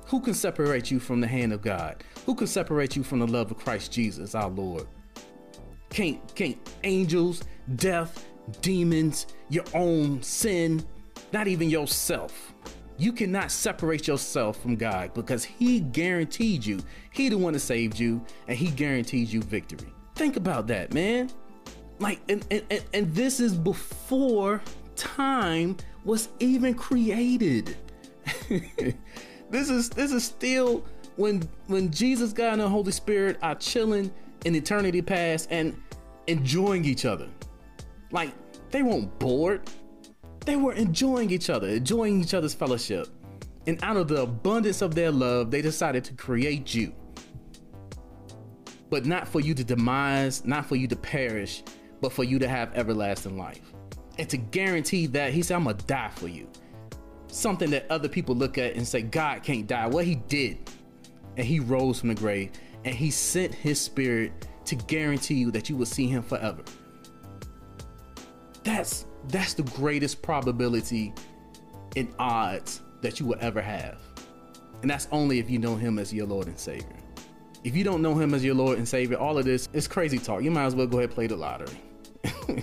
Who 0.07 0.23
can 0.23 0.33
separate 0.33 0.91
you 0.91 0.99
from 0.99 1.21
the 1.21 1.27
hand 1.27 1.53
of 1.53 1.61
God? 1.61 2.03
Who 2.25 2.35
can 2.35 2.47
separate 2.47 2.97
you 2.97 3.03
from 3.03 3.19
the 3.19 3.27
love 3.27 3.51
of 3.51 3.59
Christ 3.59 3.93
Jesus, 3.93 4.35
our 4.35 4.49
Lord? 4.49 4.89
Can't, 5.97 6.35
can't 6.35 6.59
angels, 6.85 7.43
death, 7.77 8.27
demons, 8.61 9.29
your 9.49 9.65
own 9.73 10.23
sin, 10.23 10.85
not 11.33 11.49
even 11.49 11.71
yourself. 11.71 12.53
You 12.99 13.15
cannot 13.15 13.51
separate 13.51 14.07
yourself 14.07 14.61
from 14.61 14.77
God 14.77 15.15
because 15.15 15.43
He 15.43 15.81
guaranteed 15.81 16.67
you. 16.67 16.81
He 17.13 17.31
the 17.31 17.39
one 17.39 17.55
that 17.55 17.61
saved 17.61 17.99
you, 17.99 18.23
and 18.47 18.59
He 18.59 18.71
guaranteed 18.73 19.29
you 19.29 19.41
victory. 19.41 19.91
Think 20.17 20.37
about 20.37 20.67
that, 20.67 20.93
man. 20.93 21.31
Like, 21.99 22.21
and, 22.29 22.47
and, 22.51 22.63
and, 22.69 22.85
and 22.93 23.15
this 23.15 23.41
is 23.41 23.57
before 23.57 24.61
time 24.97 25.79
was 26.05 26.29
even 26.41 26.75
created. 26.75 27.75
this 29.49 29.71
is 29.71 29.89
this 29.89 30.13
is 30.13 30.25
still 30.25 30.85
when 31.17 31.49
when 31.69 31.91
Jesus, 31.91 32.35
God, 32.35 32.53
and 32.53 32.61
the 32.61 32.69
Holy 32.69 32.93
Spirit 32.93 33.39
are 33.41 33.55
chilling 33.55 34.13
in 34.45 34.55
eternity 34.55 35.01
past 35.01 35.49
and 35.51 35.75
enjoying 36.27 36.85
each 36.85 37.05
other. 37.05 37.29
Like 38.11 38.33
they 38.71 38.83
weren't 38.83 39.19
bored. 39.19 39.69
They 40.45 40.57
were 40.57 40.75
enjoying 40.75 41.31
each 41.31 41.51
other, 41.51 41.69
enjoying 41.69 42.21
each 42.21 42.35
other's 42.35 42.55
fellowship. 42.55 43.09
And 43.67 43.83
out 43.83 43.97
of 43.97 44.09
the 44.09 44.23
abundance 44.23 44.81
of 44.81 44.95
their 44.95 45.11
love, 45.11 45.51
they 45.51 45.61
decided 45.61 46.05
to 46.05 46.15
create 46.15 46.73
you. 46.73 46.95
But 48.91 49.07
not 49.07 49.27
for 49.27 49.41
you 49.41 49.55
to 49.55 49.65
demise, 49.65 50.45
not 50.45 50.67
for 50.67 50.77
you 50.77 50.87
to 50.87 50.95
perish, 50.95 51.65
but 52.01 52.13
for 52.13 52.23
you 52.23 52.39
to 52.39 52.47
have 52.47 52.73
everlasting 52.75 53.37
life. 53.37 53.73
And 54.19 54.29
to 54.31 54.37
guarantee 54.37 55.07
that, 55.09 55.33
he 55.33 55.43
said, 55.43 55.57
I'm 55.57 55.65
gonna 55.65 55.77
die 55.79 56.11
for 56.15 56.29
you. 56.29 56.49
Something 57.27 57.71
that 57.71 57.91
other 57.91 58.09
people 58.09 58.37
look 58.37 58.57
at 58.57 58.77
and 58.77 58.87
say, 58.87 59.03
God 59.03 59.43
can't 59.43 59.67
die. 59.67 59.89
Well, 59.89 60.05
he 60.05 60.15
did. 60.15 60.71
And 61.37 61.45
he 61.45 61.59
rose 61.59 61.99
from 61.99 62.11
the 62.11 62.15
grave 62.15 62.53
and 62.87 62.95
he 62.95 63.11
sent 63.11 63.53
his 63.53 63.81
spirit 63.81 64.47
to 64.67 64.77
guarantee 64.77 65.35
you 65.35 65.51
that 65.53 65.69
you 65.69 65.77
will 65.77 65.87
see 65.87 66.07
him 66.07 66.23
forever. 66.23 66.63
That's 68.65 69.07
that's 69.29 69.55
the 69.55 69.63
greatest 69.63 70.23
probability 70.23 71.13
and 71.97 72.13
odds 72.19 72.83
that 73.01 73.19
you 73.19 73.27
will 73.27 73.39
ever 73.41 73.61
have. 73.61 73.99
And 74.83 74.91
that's 74.91 75.09
only 75.11 75.39
if 75.39 75.49
you 75.51 75.59
know 75.59 75.77
him 75.77 75.99
as 75.99 76.13
your 76.13 76.27
Lord 76.27 76.47
and 76.47 76.59
Savior. 76.59 76.97
If 77.65 77.75
you 77.75 77.83
don't 77.83 78.03
know 78.03 78.15
him 78.15 78.35
as 78.35 78.45
your 78.45 78.55
Lord 78.55 78.79
and 78.79 78.87
Savior, 78.87 79.17
all 79.17 79.39
of 79.39 79.45
this 79.45 79.69
is 79.73 79.89
crazy 79.89 80.19
talk. 80.19 80.43
You 80.43 80.51
might 80.51 80.67
as 80.67 80.75
well 80.75 80.87
go 80.87 80.99
ahead 80.99 81.11
and 81.11 81.15
play 81.15 81.27
the 81.27 81.37
lottery. 81.37 81.81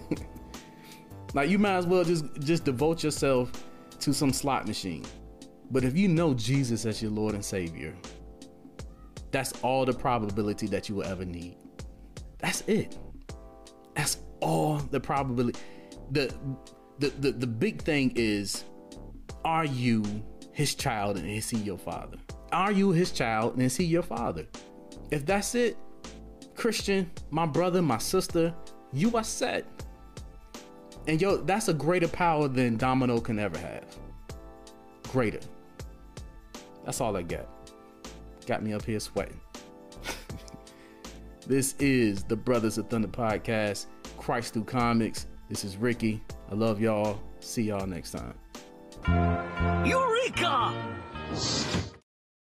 like 1.34 1.50
you 1.50 1.60
might 1.60 1.76
as 1.76 1.88
well 1.88 2.04
just 2.04 2.26
just 2.42 2.64
devote 2.64 3.04
yourself 3.04 3.52
to 4.00 4.14
some 4.14 4.32
slot 4.32 4.68
machine. 4.68 5.04
But 5.72 5.84
if 5.84 5.98
you 5.98 6.08
know 6.08 6.34
Jesus 6.34 6.86
as 6.86 7.02
your 7.02 7.12
Lord 7.12 7.34
and 7.34 7.44
Savior, 7.44 7.94
that's 9.32 9.54
all 9.64 9.86
the 9.86 9.94
probability 9.94 10.68
that 10.68 10.88
you 10.88 10.96
will 10.96 11.06
ever 11.06 11.26
need. 11.26 11.58
That's 12.44 12.62
it. 12.68 12.98
That's 13.96 14.18
all 14.42 14.76
the 14.78 15.00
probability. 15.00 15.58
The 16.12 16.32
the 17.00 17.10
the, 17.10 17.32
the 17.32 17.48
big 17.48 17.82
thing 17.82 18.12
is 18.16 18.66
are 19.46 19.66
you 19.66 20.04
his 20.52 20.76
child 20.76 21.18
and 21.18 21.28
is 21.28 21.50
he 21.50 21.58
your 21.58 21.78
father? 21.78 22.18
Are 22.52 22.72
you 22.72 22.92
his 22.92 23.12
child 23.12 23.54
and 23.54 23.64
is 23.64 23.78
he 23.78 23.86
your 23.86 24.04
father? 24.04 24.46
If 25.10 25.26
that's 25.26 25.56
it, 25.56 25.78
Christian, 26.54 27.10
my 27.32 27.46
brother, 27.46 27.82
my 27.82 27.98
sister, 27.98 28.54
you 28.92 29.16
are 29.16 29.24
set. 29.24 29.66
And 31.08 31.22
yo, 31.22 31.38
that's 31.38 31.70
a 31.70 31.74
greater 31.74 32.10
power 32.10 32.50
than 32.50 32.76
Domino 32.76 33.22
can 33.22 33.40
ever 33.40 33.58
have. 33.58 33.86
Greater. 35.12 35.40
That's 36.86 37.00
all 37.00 37.16
I 37.16 37.22
got. 37.22 37.48
Got 38.46 38.64
me 38.64 38.74
up 38.74 38.84
here 38.84 39.00
sweating. 39.00 39.40
This 41.46 41.76
is 41.80 42.24
the 42.24 42.36
Brothers 42.36 42.78
of 42.78 42.90
Thunder 42.90 43.08
podcast, 43.08 43.88
Christ 44.18 44.54
through 44.54 44.66
comics. 44.66 45.28
This 45.50 45.64
is 45.64 45.78
Ricky. 45.78 46.24
I 46.50 46.56
love 46.56 46.80
y'all. 46.80 47.20
See 47.40 47.64
y'all 47.64 47.86
next 47.86 48.12
time. 48.12 48.36
Eureka! 49.86 50.74